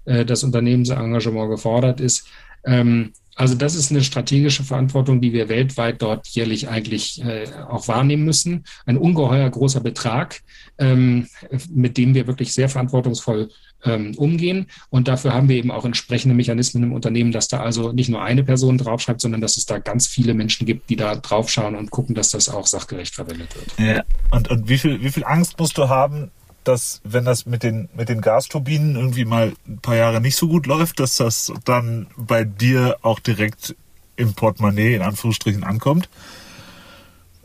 [0.05, 2.27] äh, das Unternehmensengagement gefordert ist.
[2.65, 7.89] Ähm, also das ist eine strategische Verantwortung, die wir weltweit dort jährlich eigentlich äh, auch
[7.89, 8.65] wahrnehmen müssen.
[8.87, 10.43] Ein ungeheuer großer Betrag,
[10.79, 11.27] ähm,
[11.71, 13.51] mit dem wir wirklich sehr verantwortungsvoll
[13.85, 14.67] ähm, umgehen.
[14.89, 18.23] Und dafür haben wir eben auch entsprechende Mechanismen im Unternehmen, dass da also nicht nur
[18.23, 21.91] eine Person draufschreibt, sondern dass es da ganz viele Menschen gibt, die da draufschauen und
[21.91, 23.97] gucken, dass das auch sachgerecht verwendet wird.
[23.97, 24.05] Ja.
[24.31, 26.31] Und, und wie, viel, wie viel Angst musst du haben,
[26.65, 30.49] dass wenn das mit den, mit den Gasturbinen irgendwie mal ein paar Jahre nicht so
[30.49, 33.77] gut läuft, dass das dann bei dir auch direkt
[34.17, 36.09] im Portemonnaie in Anführungsstrichen ankommt?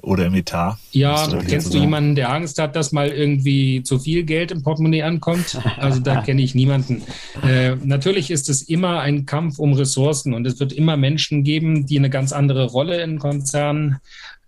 [0.02, 0.78] Oder im Etat?
[0.92, 5.04] Ja, kennst du jemanden, der Angst hat, dass mal irgendwie zu viel Geld im Portemonnaie
[5.04, 5.60] ankommt?
[5.78, 7.04] Also da kenne ich niemanden.
[7.44, 11.86] Äh, natürlich ist es immer ein Kampf um Ressourcen und es wird immer Menschen geben,
[11.86, 13.98] die eine ganz andere Rolle in Konzernen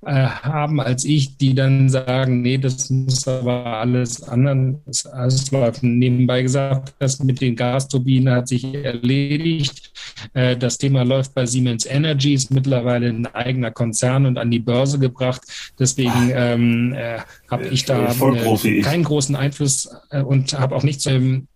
[0.03, 5.99] äh, haben als ich, die dann sagen, nee, das muss aber alles anders auslaufen.
[5.99, 9.91] Nebenbei gesagt, das mit den Gasturbinen hat sich erledigt.
[10.33, 14.59] Äh, das Thema läuft bei Siemens Energy, ist mittlerweile ein eigener Konzern und an die
[14.59, 15.41] Börse gebracht.
[15.77, 21.05] Deswegen ähm, äh, habe ich da äh, keinen großen Einfluss äh, und habe auch nichts
[21.05, 21.47] ähm,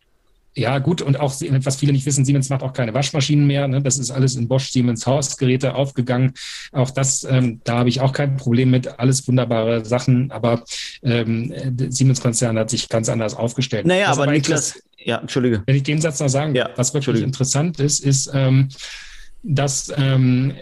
[0.58, 3.68] ja, gut, und auch, was viele nicht wissen, Siemens macht auch keine Waschmaschinen mehr.
[3.68, 3.82] Ne?
[3.82, 6.34] Das ist alles in Bosch Siemens Hausgeräte aufgegangen.
[6.72, 9.00] Auch das, ähm, da habe ich auch kein Problem mit.
[9.00, 10.64] Alles wunderbare Sachen, aber
[11.04, 11.54] ähm,
[11.90, 13.86] Siemens-Konzern hat sich ganz anders aufgestellt.
[13.86, 15.62] Naja, aber, aber Niklas, ja, Entschuldige.
[15.66, 18.70] Wenn ich den Satz noch sagen, ja, was wirklich interessant ist, ist, ähm,
[19.44, 20.54] dass ähm,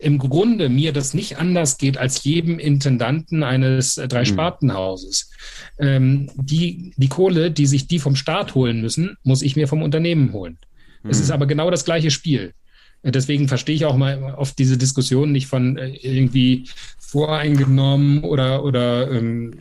[0.00, 5.30] im Grunde mir das nicht anders geht als jedem Intendanten eines äh, Dreispartenhauses.
[5.78, 5.86] Mhm.
[5.86, 9.82] Ähm, die, die Kohle, die sich die vom Staat holen müssen, muss ich mir vom
[9.82, 10.58] Unternehmen holen.
[11.02, 11.10] Mhm.
[11.10, 12.54] Es ist aber genau das gleiche Spiel.
[13.02, 18.64] Äh, deswegen verstehe ich auch mal oft diese Diskussion nicht von äh, irgendwie voreingenommen oder,
[18.64, 19.52] oder, ähm,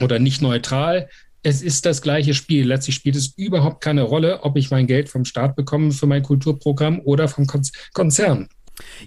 [0.00, 1.08] oder nicht neutral.
[1.44, 2.66] Es ist das gleiche Spiel.
[2.66, 6.22] Letztlich spielt es überhaupt keine Rolle, ob ich mein Geld vom Staat bekomme für mein
[6.24, 7.46] Kulturprogramm oder vom
[7.92, 8.48] Konzern.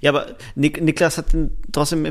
[0.02, 1.28] Ja, aber Nik Niklas hat
[1.72, 2.08] trotzdem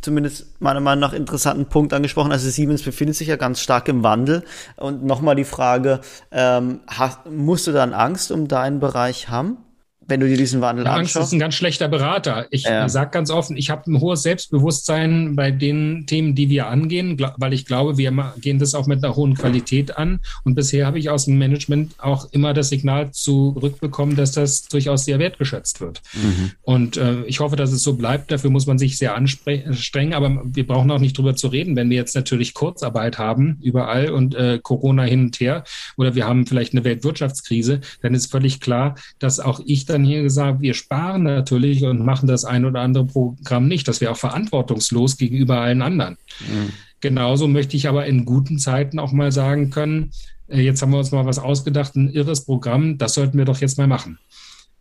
[0.00, 2.32] zumindest meiner Meinung nach interessanten Punkt angesprochen.
[2.32, 4.44] Also Siemens befindet sich ja ganz stark im Wandel.
[4.76, 6.00] Und nochmal die Frage,
[6.30, 9.58] ähm, hast, musst du dann Angst um deinen Bereich haben?
[10.06, 11.16] Wenn du dir diesen Wandel ja, anschaust.
[11.16, 12.46] Angst ist ein ganz schlechter Berater.
[12.50, 12.88] Ich ja.
[12.88, 17.52] sage ganz offen, ich habe ein hohes Selbstbewusstsein bei den Themen, die wir angehen, weil
[17.52, 20.20] ich glaube, wir gehen das auch mit einer hohen Qualität an.
[20.44, 25.04] Und bisher habe ich aus dem Management auch immer das Signal zurückbekommen, dass das durchaus
[25.04, 26.02] sehr wertgeschätzt wird.
[26.14, 26.50] Mhm.
[26.62, 28.30] Und äh, ich hoffe, dass es so bleibt.
[28.30, 30.12] Dafür muss man sich sehr anstrengen.
[30.12, 34.10] Aber wir brauchen auch nicht drüber zu reden, wenn wir jetzt natürlich Kurzarbeit haben überall
[34.10, 35.64] und äh, Corona hin und her
[35.96, 40.22] oder wir haben vielleicht eine Weltwirtschaftskrise, dann ist völlig klar, dass auch ich dann hier
[40.22, 43.88] gesagt, wir sparen natürlich und machen das ein oder andere Programm nicht.
[43.88, 46.18] Das wäre auch verantwortungslos gegenüber allen anderen.
[46.40, 46.70] Mhm.
[47.00, 50.10] Genauso möchte ich aber in guten Zeiten auch mal sagen können,
[50.48, 53.60] äh, jetzt haben wir uns mal was ausgedacht, ein irres Programm, das sollten wir doch
[53.60, 54.18] jetzt mal machen.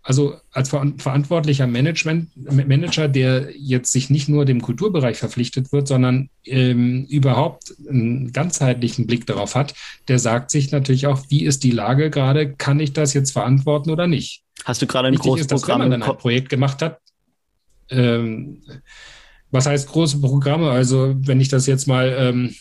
[0.06, 6.30] Also als verantwortlicher Management, Manager, der jetzt sich nicht nur dem Kulturbereich verpflichtet wird, sondern
[6.46, 9.74] ähm, überhaupt einen ganzheitlichen Blick darauf hat,
[10.10, 13.92] der sagt sich natürlich auch, wie ist die Lage gerade, kann ich das jetzt verantworten
[13.92, 14.43] oder nicht?
[14.66, 15.82] Hast du gerade ein Wichtig großes ist, Programm?
[15.82, 17.00] Wenn man dann ein Projekt gemacht hat,
[17.90, 18.62] ähm,
[19.52, 20.72] was heißt große Programme?
[20.72, 22.56] Also wenn ich das jetzt mal ähm,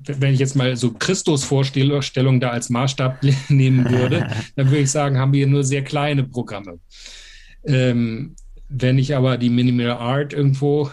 [0.00, 5.18] wenn ich jetzt mal so Christus-Vorstellung da als Maßstab nehmen würde, dann würde ich sagen,
[5.18, 6.78] haben wir nur sehr kleine Programme.
[7.64, 8.34] Ähm,
[8.68, 10.90] wenn ich aber die Minimal Art irgendwo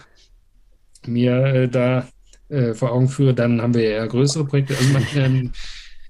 [1.06, 2.08] mir äh, da
[2.48, 4.76] äh, vor Augen führe, dann haben wir eher größere Projekte.
[4.76, 5.52] Also man, ähm,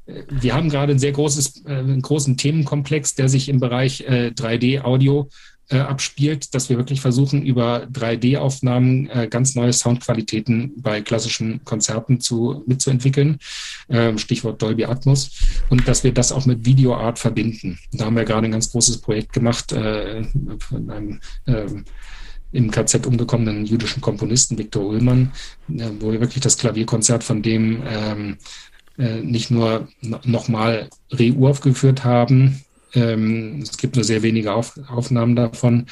[0.06, 4.32] wir haben gerade ein sehr großes, äh, einen großen Themenkomplex, der sich im Bereich äh,
[4.34, 5.28] 3D-Audio
[5.68, 12.20] äh, abspielt, dass wir wirklich versuchen, über 3D-Aufnahmen äh, ganz neue Soundqualitäten bei klassischen Konzerten
[12.20, 13.38] zu, mitzuentwickeln.
[13.88, 15.30] Ähm, Stichwort Dolby Atmos.
[15.68, 17.78] Und dass wir das auch mit Videoart verbinden.
[17.92, 20.22] Da haben wir gerade ein ganz großes Projekt gemacht äh,
[20.60, 21.84] von einem ähm,
[22.52, 25.32] im KZ umgekommenen jüdischen Komponisten Viktor Ullmann,
[25.68, 28.36] äh, wo wir wirklich das Klavierkonzert von dem ähm, äh,
[28.96, 29.88] nicht nur
[30.24, 32.64] nochmal reuraufgeführt haben,
[32.96, 35.86] ähm, es gibt nur sehr wenige Auf Aufnahmen davon,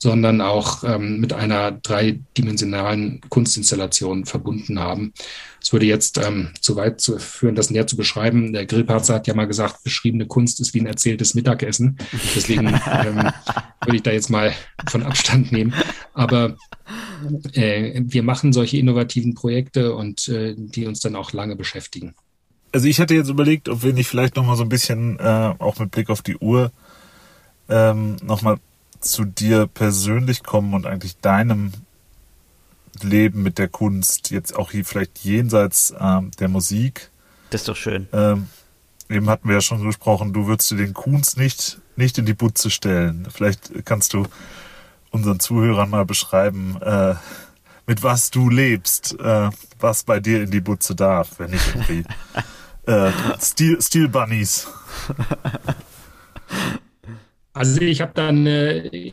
[0.00, 5.12] sondern auch ähm, mit einer dreidimensionalen Kunstinstallation verbunden haben.
[5.60, 8.52] Es würde jetzt ähm, zu weit führen, das näher zu beschreiben.
[8.52, 11.98] Der Grillparzer hat ja mal gesagt, beschriebene Kunst ist wie ein erzähltes Mittagessen.
[12.34, 14.52] Deswegen würde ich da jetzt mal
[14.88, 15.74] von Abstand nehmen.
[16.14, 16.56] Aber
[17.52, 22.14] äh, wir machen solche innovativen Projekte und äh, die uns dann auch lange beschäftigen
[22.72, 25.78] also ich hatte jetzt überlegt, ob wir nicht vielleicht nochmal so ein bisschen, äh, auch
[25.78, 26.72] mit Blick auf die Uhr,
[27.68, 28.58] ähm, nochmal
[29.00, 31.72] zu dir persönlich kommen und eigentlich deinem
[33.02, 37.10] Leben mit der Kunst, jetzt auch hier vielleicht jenseits ähm, der Musik.
[37.50, 38.08] Das ist doch schön.
[38.12, 38.48] Ähm,
[39.08, 42.34] eben hatten wir ja schon gesprochen, du würdest dir den Kunst nicht, nicht in die
[42.34, 43.28] Butze stellen.
[43.30, 44.26] Vielleicht kannst du
[45.10, 47.14] unseren Zuhörern mal beschreiben, äh,
[47.88, 52.04] mit was du lebst, äh, was bei dir in die Butze darf, wenn nicht irgendwie
[52.86, 53.10] äh,
[53.40, 54.68] Steel, Steel Bunnies.
[57.54, 59.10] Also ich habe dann, äh,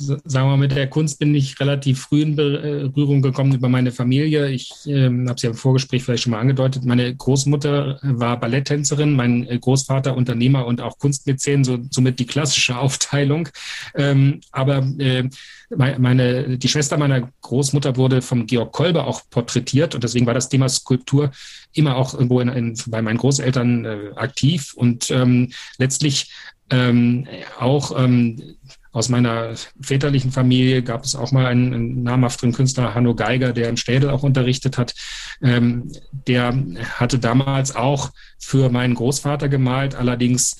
[0.00, 3.92] sagen wir mal, mit der Kunst bin ich relativ früh in Berührung gekommen über meine
[3.92, 4.48] Familie.
[4.48, 6.84] Ich äh, habe es ja im Vorgespräch vielleicht schon mal angedeutet.
[6.84, 12.78] Meine Großmutter war Balletttänzerin, mein äh, Großvater Unternehmer und auch Kunstmäzen, so, somit die klassische
[12.78, 13.48] Aufteilung.
[13.94, 15.28] Ähm, aber äh,
[15.76, 20.48] meine, die Schwester meiner Großmutter wurde vom Georg Kolbe auch porträtiert und deswegen war das
[20.48, 21.30] Thema Skulptur
[21.72, 26.32] immer auch irgendwo in, in, bei meinen Großeltern äh, aktiv und ähm, letztlich
[26.70, 27.26] ähm,
[27.58, 28.56] auch ähm,
[28.92, 33.68] aus meiner väterlichen Familie gab es auch mal einen, einen namhaften Künstler, Hanno Geiger, der
[33.68, 34.94] im Städel auch unterrichtet hat.
[35.42, 35.92] Ähm,
[36.26, 36.54] der
[36.94, 40.56] hatte damals auch für meinen Großvater gemalt, allerdings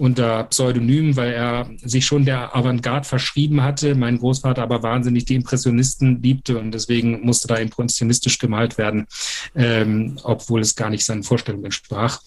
[0.00, 3.94] unter Pseudonym, weil er sich schon der Avantgarde verschrieben hatte.
[3.94, 9.06] Mein Großvater aber wahnsinnig die Impressionisten liebte und deswegen musste da impressionistisch gemalt werden,
[9.54, 12.20] ähm, obwohl es gar nicht seinen Vorstellungen entsprach.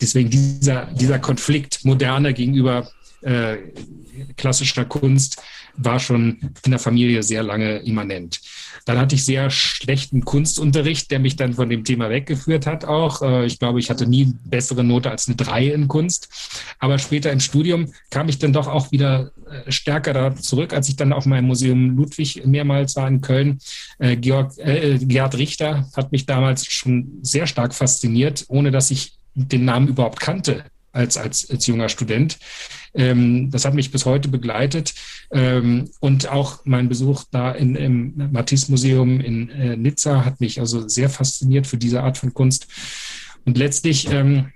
[0.00, 2.88] Deswegen dieser, dieser Konflikt moderne gegenüber
[3.26, 3.58] äh,
[4.36, 5.42] klassischer Kunst
[5.76, 8.40] war schon in der Familie sehr lange immanent.
[8.86, 13.20] Dann hatte ich sehr schlechten Kunstunterricht, der mich dann von dem Thema weggeführt hat auch.
[13.20, 16.28] Äh, ich glaube, ich hatte nie bessere Note als eine 3 in Kunst.
[16.78, 20.88] Aber später im Studium kam ich dann doch auch wieder äh, stärker da zurück, als
[20.88, 23.58] ich dann mal im Museum Ludwig mehrmals war in Köln.
[23.98, 29.64] Georg, äh, Gerhard Richter hat mich damals schon sehr stark fasziniert, ohne dass ich den
[29.64, 30.64] Namen überhaupt kannte
[30.96, 32.38] als, als, als junger Student.
[32.94, 34.94] Ähm, das hat mich bis heute begleitet.
[35.30, 40.88] Ähm, und auch mein Besuch da in, im Matisse-Museum in äh, Nizza hat mich also
[40.88, 42.66] sehr fasziniert für diese Art von Kunst.
[43.44, 44.52] Und letztlich ähm,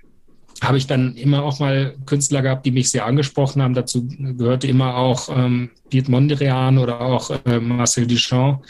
[0.61, 3.73] habe ich dann immer auch mal Künstler gehabt, die mich sehr angesprochen haben.
[3.73, 8.63] Dazu gehörte immer auch ähm, Piet Mondrian oder auch äh, Marcel Duchamp,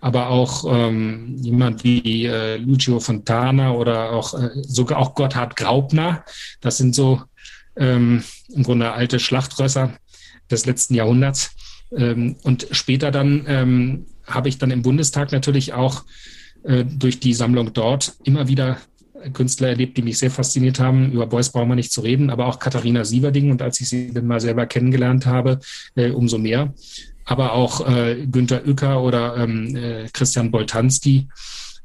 [0.00, 6.24] aber auch ähm, jemand wie äh, Lucio Fontana oder auch äh, sogar auch Gotthard Graupner.
[6.60, 7.22] Das sind so
[7.76, 9.92] ähm, im Grunde alte Schlachtrösser
[10.50, 11.52] des letzten Jahrhunderts.
[11.96, 16.02] Ähm, und später dann ähm, habe ich dann im Bundestag natürlich auch
[16.64, 18.78] äh, durch die Sammlung dort immer wieder
[19.32, 21.12] Künstler erlebt, die mich sehr fasziniert haben.
[21.12, 23.50] Über Beuys brauchen wir nicht zu reden, aber auch Katharina Sieverding.
[23.50, 25.60] Und als ich sie dann mal selber kennengelernt habe,
[25.94, 26.74] äh, umso mehr.
[27.24, 31.28] Aber auch äh, Günter Uecker oder ähm, äh, Christian Boltanski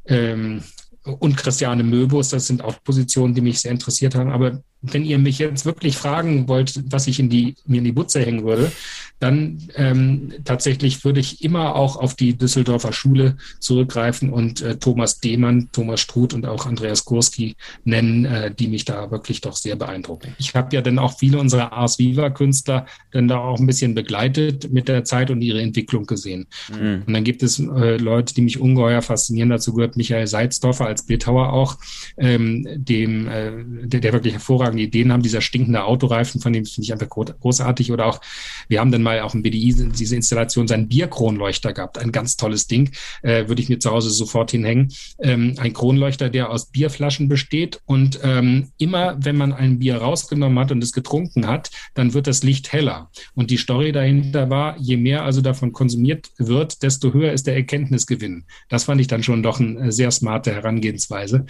[0.06, 0.62] ähm,
[1.04, 2.30] und Christiane Möbus.
[2.30, 4.32] Das sind auch Positionen, die mich sehr interessiert haben.
[4.32, 7.92] Aber wenn ihr mich jetzt wirklich fragen wollt, was ich in die, mir in die
[7.92, 8.72] Butze hängen würde,
[9.20, 15.20] dann ähm, tatsächlich würde ich immer auch auf die Düsseldorfer Schule zurückgreifen und äh, Thomas
[15.20, 19.76] Demann, Thomas Struth und auch Andreas Kurski nennen, äh, die mich da wirklich doch sehr
[19.76, 20.36] beeindrucken.
[20.40, 23.94] Ich habe ja dann auch viele unserer Ars Viva Künstler dann da auch ein bisschen
[23.94, 26.48] begleitet mit der Zeit und ihre Entwicklung gesehen.
[26.72, 27.04] Mhm.
[27.06, 29.50] Und dann gibt es äh, Leute, die mich ungeheuer faszinieren.
[29.50, 31.78] Dazu gehört Michael Seizdorfer als Bildhauer auch,
[32.18, 33.52] ähm, dem, äh,
[33.84, 34.34] der, der wirklich
[34.72, 35.22] hervorragende Ideen haben.
[35.22, 37.92] Dieser stinkende Autoreifen, von dem finde ich einfach großartig.
[37.92, 38.22] Oder auch,
[38.68, 41.98] wir haben dann mal auch im BDI diese Installation, seinen Bierkronleuchter gehabt.
[41.98, 42.92] Ein ganz tolles Ding.
[43.22, 44.92] Äh, würde ich mir zu Hause sofort hinhängen.
[45.20, 47.82] Ähm, ein Kronleuchter, der aus Bierflaschen besteht.
[47.86, 52.28] Und ähm, immer, wenn man ein Bier rausgenommen hat und es getrunken hat, dann wird
[52.28, 53.10] das Licht heller.
[53.36, 57.56] Und die Story dahinter war, je mehr also davon konsumiert wird, desto höher ist der
[57.56, 58.46] Erkenntnisgewinn.
[58.70, 61.46] Das fand ich dann schon doch eine sehr smarte Herangehensweise.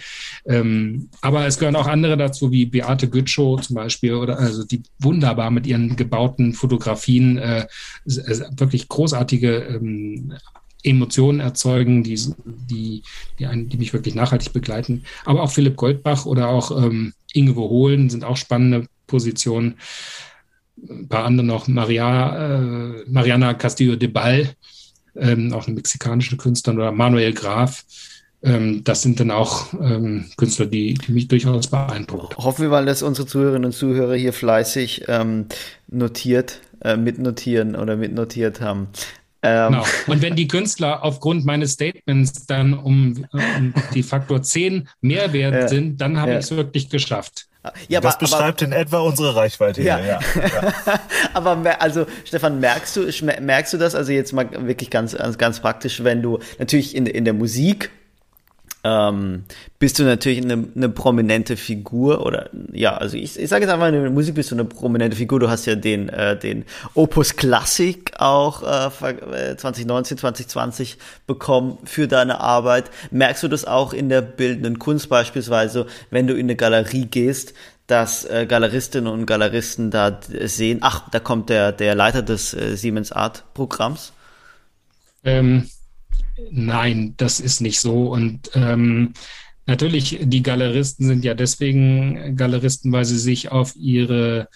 [0.46, 4.82] Ähm, aber es gehören auch andere dazu, wie Beate Gütschow zum Beispiel, oder also die
[4.98, 7.66] wunderbar mit ihren gebauten Fotografien äh,
[8.04, 10.32] wirklich großartige ähm,
[10.82, 13.02] Emotionen erzeugen, die, die,
[13.38, 15.04] die, einen, die mich wirklich nachhaltig begleiten.
[15.24, 19.76] Aber auch Philipp Goldbach oder auch ähm, Inge Woholen sind auch spannende Positionen.
[20.88, 24.54] Ein paar andere noch, Maria, äh, Mariana Castillo de Ball,
[25.14, 27.84] ähm, auch eine mexikanische Künstlerin, oder Manuel Graf.
[28.44, 32.36] Ähm, das sind dann auch ähm, Künstler, die, die, mich durchaus beeindrucken.
[32.36, 35.46] Hoffen wir mal, dass unsere Zuhörerinnen und Zuhörer hier fleißig ähm,
[35.88, 38.88] notiert, äh, mitnotieren oder mitnotiert haben.
[39.42, 39.72] Ähm.
[39.72, 39.84] Genau.
[40.06, 45.54] Und wenn die Künstler aufgrund meines Statements dann um, um die Faktor 10 mehr wert
[45.54, 45.68] ja.
[45.68, 46.38] sind, dann habe ja.
[46.38, 47.46] ich es wirklich geschafft.
[47.88, 49.98] Ja, das aber, beschreibt aber, in etwa unsere Reichweite ja.
[49.98, 50.18] hier.
[50.34, 50.42] Ja.
[50.42, 51.00] ja.
[51.34, 53.08] aber also Stefan, merkst du,
[53.40, 53.94] merkst du das?
[53.94, 57.90] Also jetzt mal wirklich ganz, ganz praktisch, wenn du natürlich in, in der Musik
[58.84, 59.44] ähm,
[59.78, 63.86] bist du natürlich eine, eine prominente Figur oder ja, also ich, ich sage jetzt einfach,
[63.88, 65.38] in der Musik bist du eine prominente Figur.
[65.38, 66.64] Du hast ja den, äh, den
[66.94, 72.90] Opus Classic auch äh, 2019, 2020 bekommen für deine Arbeit.
[73.12, 77.54] Merkst du das auch in der bildenden Kunst beispielsweise, wenn du in eine Galerie gehst,
[77.86, 82.76] dass äh, Galeristinnen und Galeristen da sehen, ach, da kommt der, der Leiter des äh,
[82.76, 84.12] Siemens Art Programms?
[85.24, 85.68] Ähm,
[86.50, 88.12] Nein, das ist nicht so.
[88.12, 89.12] Und ähm,
[89.66, 94.48] natürlich, die Galeristen sind ja deswegen Galeristen, weil sie sich auf ihre,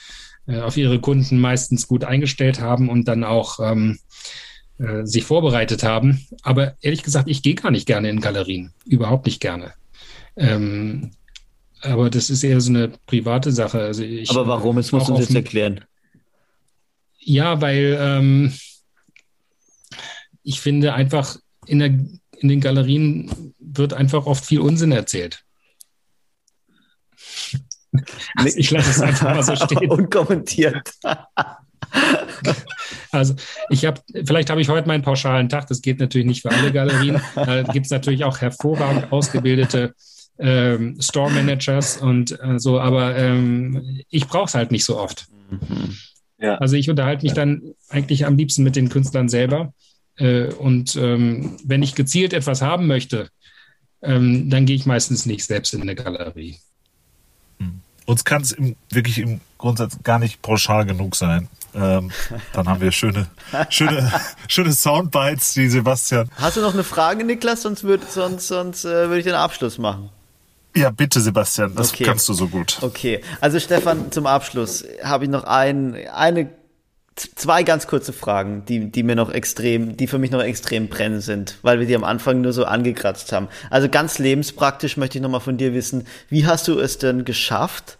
[0.46, 3.98] äh, auf ihre Kunden meistens gut eingestellt haben und dann auch ähm,
[4.78, 6.26] äh, sich vorbereitet haben.
[6.42, 8.72] Aber ehrlich gesagt, ich gehe gar nicht gerne in Galerien.
[8.84, 9.72] Überhaupt nicht gerne.
[10.36, 11.12] Ähm,
[11.82, 13.80] aber das ist eher so eine private Sache.
[13.80, 14.76] Also ich, aber warum?
[14.76, 15.84] Jetzt musst du uns jetzt erklären.
[17.18, 18.52] Ja, weil ähm,
[20.42, 21.36] ich finde einfach,
[21.66, 25.42] in, der, in den Galerien wird einfach oft viel Unsinn erzählt.
[28.34, 29.90] Also ich lasse es einfach mal so stehen.
[29.90, 30.92] Unkommentiert.
[33.10, 33.34] Also
[33.70, 36.72] ich habe, vielleicht habe ich heute meinen pauschalen Tag, das geht natürlich nicht für alle
[36.72, 37.20] Galerien.
[37.34, 39.94] Da gibt es natürlich auch hervorragend ausgebildete
[40.38, 45.26] ähm, Store Managers und äh, so, aber ähm, ich brauche es halt nicht so oft.
[45.50, 45.96] Mhm.
[46.38, 46.56] Ja.
[46.56, 49.72] Also ich unterhalte mich dann eigentlich am liebsten mit den Künstlern selber
[50.18, 53.28] und ähm, wenn ich gezielt etwas haben möchte,
[54.02, 56.58] ähm, dann gehe ich meistens nicht selbst in eine Galerie.
[57.58, 57.80] Hm.
[58.06, 58.56] Uns kann es
[58.90, 61.48] wirklich im Grundsatz gar nicht pauschal genug sein.
[61.74, 62.10] Ähm,
[62.52, 63.26] dann haben wir schöne,
[63.68, 64.10] schöne,
[64.48, 66.30] schöne Soundbites, die Sebastian.
[66.36, 67.62] Hast du noch eine Frage, Niklas?
[67.62, 70.10] Sonst würde sonst, sonst, äh, würde ich den Abschluss machen.
[70.74, 72.04] Ja, bitte, Sebastian, das okay.
[72.04, 72.78] kannst du so gut.
[72.82, 76.50] Okay, also Stefan, zum Abschluss habe ich noch ein, eine
[77.16, 81.22] zwei ganz kurze Fragen, die, die mir noch extrem, die für mich noch extrem brennend
[81.22, 83.48] sind, weil wir die am Anfang nur so angekratzt haben.
[83.70, 87.98] Also ganz lebenspraktisch möchte ich nochmal von dir wissen, wie hast du es denn geschafft,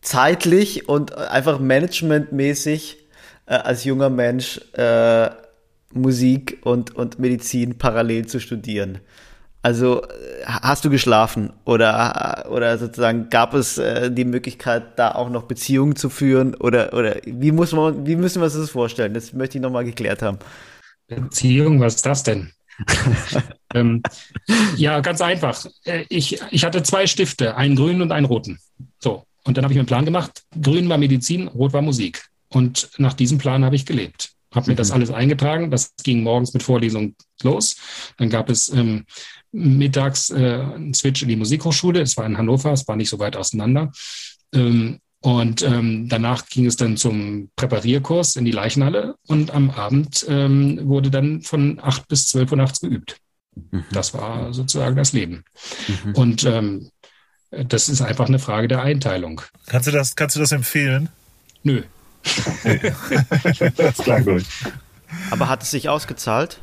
[0.00, 2.96] zeitlich und einfach managementmäßig
[3.46, 5.30] äh, als junger Mensch äh,
[5.92, 9.00] Musik und, und Medizin parallel zu studieren?
[9.60, 10.02] Also
[10.44, 15.96] hast du geschlafen oder oder sozusagen gab es äh, die Möglichkeit, da auch noch Beziehungen
[15.96, 19.14] zu führen oder oder wie muss man wie müssen wir uns das vorstellen?
[19.14, 20.38] Das möchte ich nochmal geklärt haben.
[21.08, 22.52] Beziehung, was ist das denn?
[23.74, 24.02] ähm,
[24.76, 25.66] ja, ganz einfach.
[25.84, 28.58] Äh, ich, ich hatte zwei Stifte, einen grünen und einen roten.
[29.00, 30.44] So, und dann habe ich mir einen Plan gemacht.
[30.60, 32.28] Grün war Medizin, rot war Musik.
[32.48, 34.30] Und nach diesem Plan habe ich gelebt.
[34.54, 34.94] Habe mir das mhm.
[34.94, 35.70] alles eingetragen.
[35.70, 37.76] Das ging morgens mit Vorlesung los.
[38.16, 39.04] Dann gab es ähm,
[39.52, 40.34] mittags äh,
[40.74, 42.00] einen Switch in die Musikhochschule.
[42.00, 43.92] Es war in Hannover, es war nicht so weit auseinander.
[44.52, 50.24] Ähm, und ähm, danach ging es dann zum Präparierkurs in die Leichenhalle und am Abend
[50.28, 53.16] ähm, wurde dann von acht bis zwölf Uhr nachts geübt.
[53.54, 53.84] Mhm.
[53.90, 55.44] Das war sozusagen das Leben.
[56.04, 56.14] Mhm.
[56.14, 56.90] Und ähm,
[57.50, 59.40] Das ist einfach eine Frage der Einteilung.
[59.66, 61.08] Kannst du das, kannst du das empfehlen?
[61.62, 61.82] Nö.
[63.76, 64.44] Das klang gut.
[65.30, 66.60] Aber hat es sich ausgezahlt?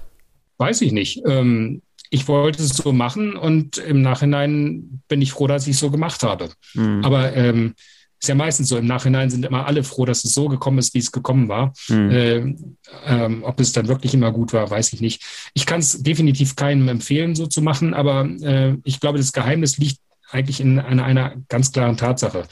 [0.58, 1.22] Weiß ich nicht.
[1.26, 5.80] Ähm, ich wollte es so machen und im Nachhinein bin ich froh, dass ich es
[5.80, 6.50] so gemacht habe.
[6.74, 7.04] Mhm.
[7.04, 7.74] Aber ähm,
[8.22, 10.94] ist ja meistens so, im Nachhinein sind immer alle froh, dass es so gekommen ist,
[10.94, 11.74] wie es gekommen war.
[11.90, 12.10] Mhm.
[12.12, 15.24] Ähm, ähm, ob es dann wirklich immer gut war, weiß ich nicht.
[15.54, 19.78] Ich kann es definitiv keinem empfehlen, so zu machen, aber äh, ich glaube, das Geheimnis
[19.78, 20.00] liegt
[20.32, 22.48] eigentlich in einer, einer ganz klaren Tatsache.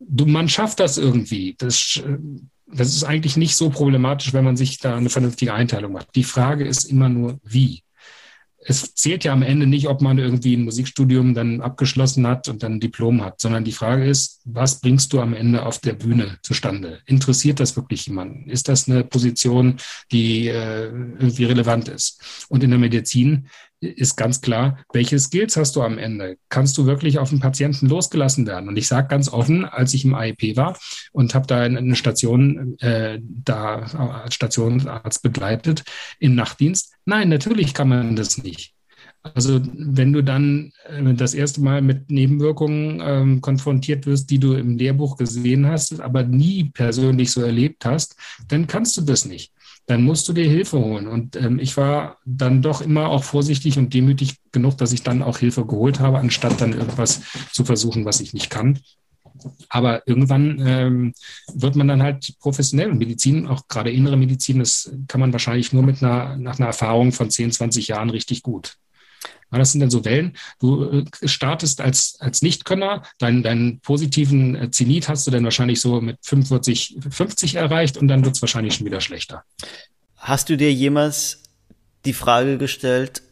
[0.00, 1.54] Du, man schafft das irgendwie.
[1.58, 2.02] Das,
[2.66, 6.08] das ist eigentlich nicht so problematisch, wenn man sich da eine vernünftige Einteilung macht.
[6.14, 7.82] Die Frage ist immer nur, wie
[8.62, 12.62] es zählt ja am Ende nicht, ob man irgendwie ein Musikstudium dann abgeschlossen hat und
[12.62, 15.94] dann ein Diplom hat, sondern die Frage ist, was bringst du am Ende auf der
[15.94, 17.00] Bühne zustande?
[17.06, 18.50] Interessiert das wirklich jemanden?
[18.50, 19.76] Ist das eine Position,
[20.12, 22.46] die äh, irgendwie relevant ist?
[22.48, 23.48] Und in der Medizin
[23.80, 26.36] ist ganz klar, welche Skills hast du am Ende?
[26.50, 28.68] Kannst du wirklich auf den Patienten losgelassen werden?
[28.68, 30.78] Und ich sage ganz offen, als ich im AIP war
[31.12, 33.76] und habe da eine Station äh, da
[34.22, 35.84] als Stationsarzt begleitet
[36.18, 38.74] im Nachtdienst, nein, natürlich kann man das nicht.
[39.22, 44.54] Also wenn du dann äh, das erste Mal mit Nebenwirkungen ähm, konfrontiert wirst, die du
[44.54, 48.16] im Lehrbuch gesehen hast, aber nie persönlich so erlebt hast,
[48.48, 49.52] dann kannst du das nicht
[49.90, 51.08] dann musst du dir Hilfe holen.
[51.08, 55.20] Und ähm, ich war dann doch immer auch vorsichtig und demütig genug, dass ich dann
[55.20, 57.22] auch Hilfe geholt habe, anstatt dann irgendwas
[57.52, 58.78] zu versuchen, was ich nicht kann.
[59.68, 61.14] Aber irgendwann ähm,
[61.52, 62.94] wird man dann halt professionell.
[62.94, 67.10] Medizin, auch gerade innere Medizin, das kann man wahrscheinlich nur mit einer, nach einer Erfahrung
[67.10, 68.76] von 10, 20 Jahren richtig gut.
[69.58, 70.36] Das sind dann so Wellen.
[70.60, 75.80] Du äh, startest als, als Nichtkönner, deinen, deinen positiven äh, Zenit hast du dann wahrscheinlich
[75.80, 79.44] so mit 45, 50 erreicht und dann wird es wahrscheinlich schon wieder schlechter.
[80.16, 81.42] Hast du dir jemals
[82.04, 83.22] die Frage gestellt,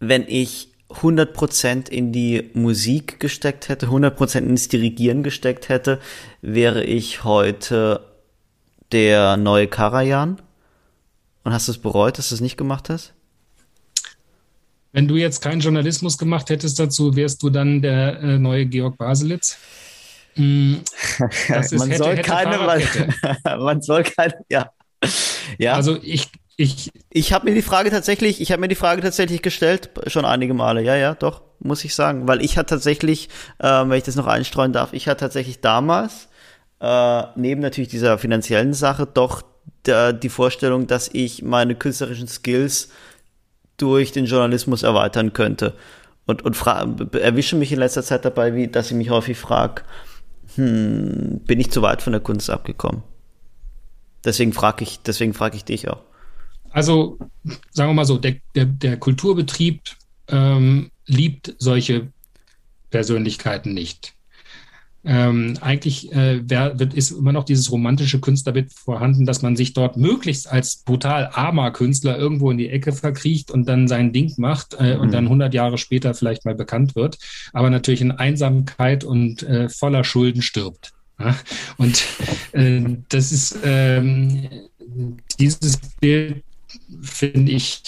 [0.00, 6.00] wenn ich 100% in die Musik gesteckt hätte, 100% ins Dirigieren gesteckt hätte,
[6.40, 8.04] wäre ich heute
[8.92, 10.40] der neue Karajan?
[11.44, 13.12] Und hast du es bereut, dass du es nicht gemacht hast?
[14.92, 18.98] Wenn du jetzt keinen Journalismus gemacht hättest dazu, wärst du dann der äh, neue Georg
[18.98, 19.56] Baselitz?
[20.38, 20.74] Mm,
[21.48, 22.80] ist, man, hätte, soll hätte keine, man,
[23.60, 24.70] man, soll keine, ja.
[25.58, 25.72] ja.
[25.72, 29.42] Also ich, ich, ich habe mir die Frage tatsächlich, ich habe mir die Frage tatsächlich
[29.42, 30.80] gestellt, schon einige Male.
[30.82, 34.28] Ja, ja, doch, muss ich sagen, weil ich hatte tatsächlich, äh, wenn ich das noch
[34.28, 36.28] einstreuen darf, ich hatte tatsächlich damals
[36.80, 39.42] äh, neben natürlich dieser finanziellen Sache doch
[39.86, 42.90] der, die Vorstellung, dass ich meine künstlerischen Skills
[43.78, 45.74] durch den Journalismus erweitern könnte.
[46.26, 49.82] Und, und erwische mich in letzter Zeit dabei, wie, dass ich mich häufig frage,
[50.56, 53.02] hm, bin ich zu weit von der Kunst abgekommen?
[54.24, 56.02] Deswegen frage ich, deswegen ich dich auch.
[56.70, 57.18] Also,
[57.70, 59.80] sagen wir mal so, der, der, der Kulturbetrieb
[60.28, 62.12] ähm, liebt solche
[62.90, 64.14] Persönlichkeiten nicht.
[65.08, 69.72] Ähm, eigentlich äh, wär, wird, ist immer noch dieses romantische Künstlerbild vorhanden, dass man sich
[69.72, 74.34] dort möglichst als brutal armer Künstler irgendwo in die Ecke verkriecht und dann sein Ding
[74.36, 75.00] macht äh, mhm.
[75.00, 77.16] und dann 100 Jahre später vielleicht mal bekannt wird,
[77.54, 80.92] aber natürlich in Einsamkeit und äh, voller Schulden stirbt.
[81.18, 81.34] Ja?
[81.78, 82.04] Und
[82.52, 84.46] äh, das ist ähm,
[85.38, 86.42] dieses Bild
[87.02, 87.82] finde ich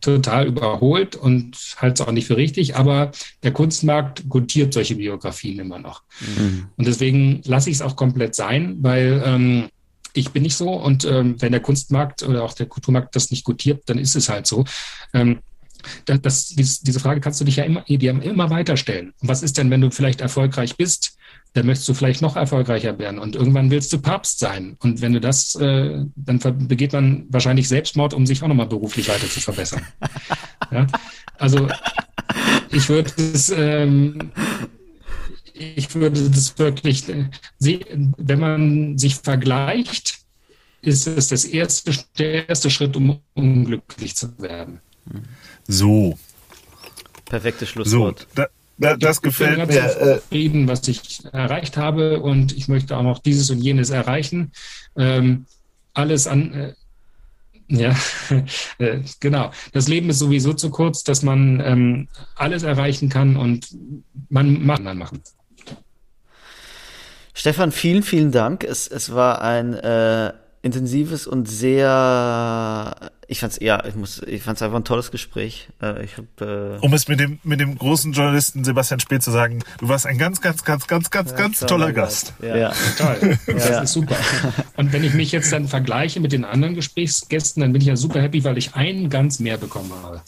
[0.00, 2.76] total überholt und halte es auch nicht für richtig.
[2.76, 3.12] Aber
[3.42, 6.02] der Kunstmarkt gutiert solche Biografien immer noch.
[6.20, 6.68] Mhm.
[6.76, 9.68] Und deswegen lasse ich es auch komplett sein, weil ähm,
[10.12, 10.70] ich bin nicht so.
[10.70, 14.28] Und ähm, wenn der Kunstmarkt oder auch der Kulturmarkt das nicht gutiert, dann ist es
[14.28, 14.64] halt so.
[15.12, 15.40] Ähm,
[16.04, 16.20] das,
[16.54, 19.14] das, diese Frage kannst du dich ja immer, dir immer weiter stellen.
[19.20, 21.16] was ist denn, wenn du vielleicht erfolgreich bist?
[21.52, 24.76] Dann möchtest du vielleicht noch erfolgreicher werden und irgendwann willst du Papst sein.
[24.80, 29.08] Und wenn du das, äh, dann begeht man wahrscheinlich Selbstmord, um sich auch nochmal beruflich
[29.08, 29.84] weiter zu verbessern.
[30.70, 30.86] ja?
[31.38, 31.68] Also
[32.70, 34.30] ich würde es, ähm,
[35.54, 37.04] ich würde das wirklich,
[37.58, 40.20] wenn man sich vergleicht,
[40.82, 44.80] ist es das erste, der erste Schritt, um unglücklich zu werden.
[45.66, 46.18] So.
[47.26, 48.20] Perfektes Schlusswort.
[48.20, 48.46] So, da,
[48.80, 49.64] da, das gefällt mir.
[49.64, 53.58] Ich bin ganz zufrieden, was ich erreicht habe und ich möchte auch noch dieses und
[53.58, 54.52] jenes erreichen.
[54.96, 55.44] Ähm,
[55.92, 56.72] alles an, äh,
[57.68, 57.94] ja,
[58.78, 59.50] äh, genau.
[59.72, 63.68] Das Leben ist sowieso zu kurz, dass man ähm, alles erreichen kann und
[64.28, 65.22] man macht dann machen.
[67.34, 68.64] Stefan, vielen, vielen Dank.
[68.64, 70.32] Es, es war ein äh,
[70.62, 72.94] intensives und sehr,
[73.28, 75.68] ich fand's ja, ich muss, ich fand's einfach ein tolles Gespräch.
[75.80, 79.30] Äh, ich hab, äh um es mit dem mit dem großen Journalisten Sebastian Spät zu
[79.30, 82.34] sagen, du warst ein ganz, ganz, ganz, ganz, ganz, ja, ganz toller Gast.
[82.42, 82.72] Ja, ja.
[82.98, 83.38] toll.
[83.46, 83.80] Das ja.
[83.80, 84.16] ist super.
[84.76, 87.96] Und wenn ich mich jetzt dann vergleiche mit den anderen Gesprächsgästen, dann bin ich ja
[87.96, 90.22] super happy, weil ich einen ganz mehr bekommen habe.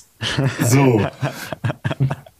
[0.62, 1.06] So.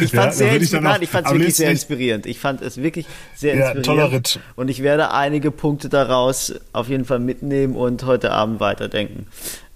[0.00, 1.02] ich fand es ja, sehr inspirierend.
[1.02, 2.26] Ich fand es wirklich sehr inspirierend.
[2.26, 3.86] Ich fand es wirklich sehr ja, inspirierend.
[3.86, 4.40] Toller Ritt.
[4.56, 9.26] Und ich werde einige Punkte daraus auf jeden Fall mitnehmen und heute Abend weiterdenken.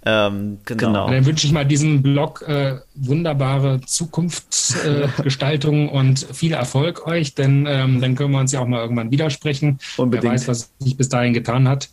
[0.07, 0.87] Ähm, genau.
[0.87, 1.11] genau.
[1.11, 7.67] Dann wünsche ich mal diesem Blog äh, wunderbare Zukunftsgestaltung äh, und viel Erfolg euch, denn
[7.67, 9.79] ähm, dann können wir uns ja auch mal irgendwann widersprechen.
[9.97, 10.25] Unbedingt.
[10.25, 11.89] Wer weiß, was sich bis dahin getan hat.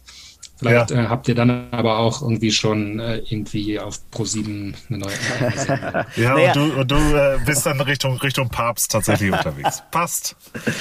[0.62, 1.06] Vielleicht ja.
[1.06, 5.12] äh, habt ihr dann aber auch irgendwie schon äh, irgendwie auf Pro7 eine neue
[6.16, 6.48] Ja, naja.
[6.50, 9.82] und du, und du äh, bist dann Richtung, Richtung Papst tatsächlich unterwegs.
[9.92, 10.36] Passt.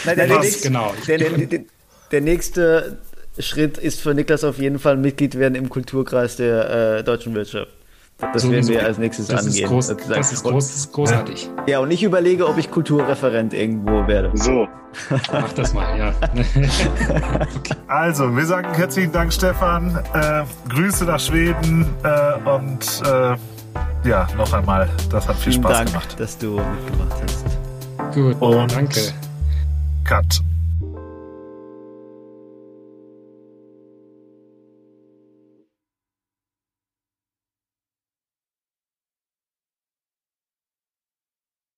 [0.04, 0.42] Nein, der, Passt.
[0.42, 0.94] Nächste, genau.
[1.06, 1.60] Der, der,
[2.12, 2.98] der, nächste
[3.38, 7.72] Schritt ist für Niklas auf jeden Fall Mitglied werden im Kulturkreis der äh, deutschen Wirtschaft.
[8.32, 9.64] Das so, werden wir als nächstes das angehen.
[9.64, 11.50] Ist groß, das, das ist, groß, großartig.
[11.66, 14.30] Ja, und ich überlege, ob ich Kulturreferent irgendwo werde.
[14.34, 14.68] So.
[15.32, 16.12] Mach das mal, ja.
[16.22, 17.74] okay.
[17.86, 19.98] Also, wir sagen herzlichen Dank, Stefan.
[20.14, 23.36] Äh, Grüße nach Schweden äh, und äh,
[24.08, 26.20] ja, noch einmal, das hat viel Vielen Spaß Dank, gemacht.
[26.20, 28.14] dass du mitgemacht hast.
[28.14, 29.00] Gut, und danke.
[30.04, 30.40] Cut.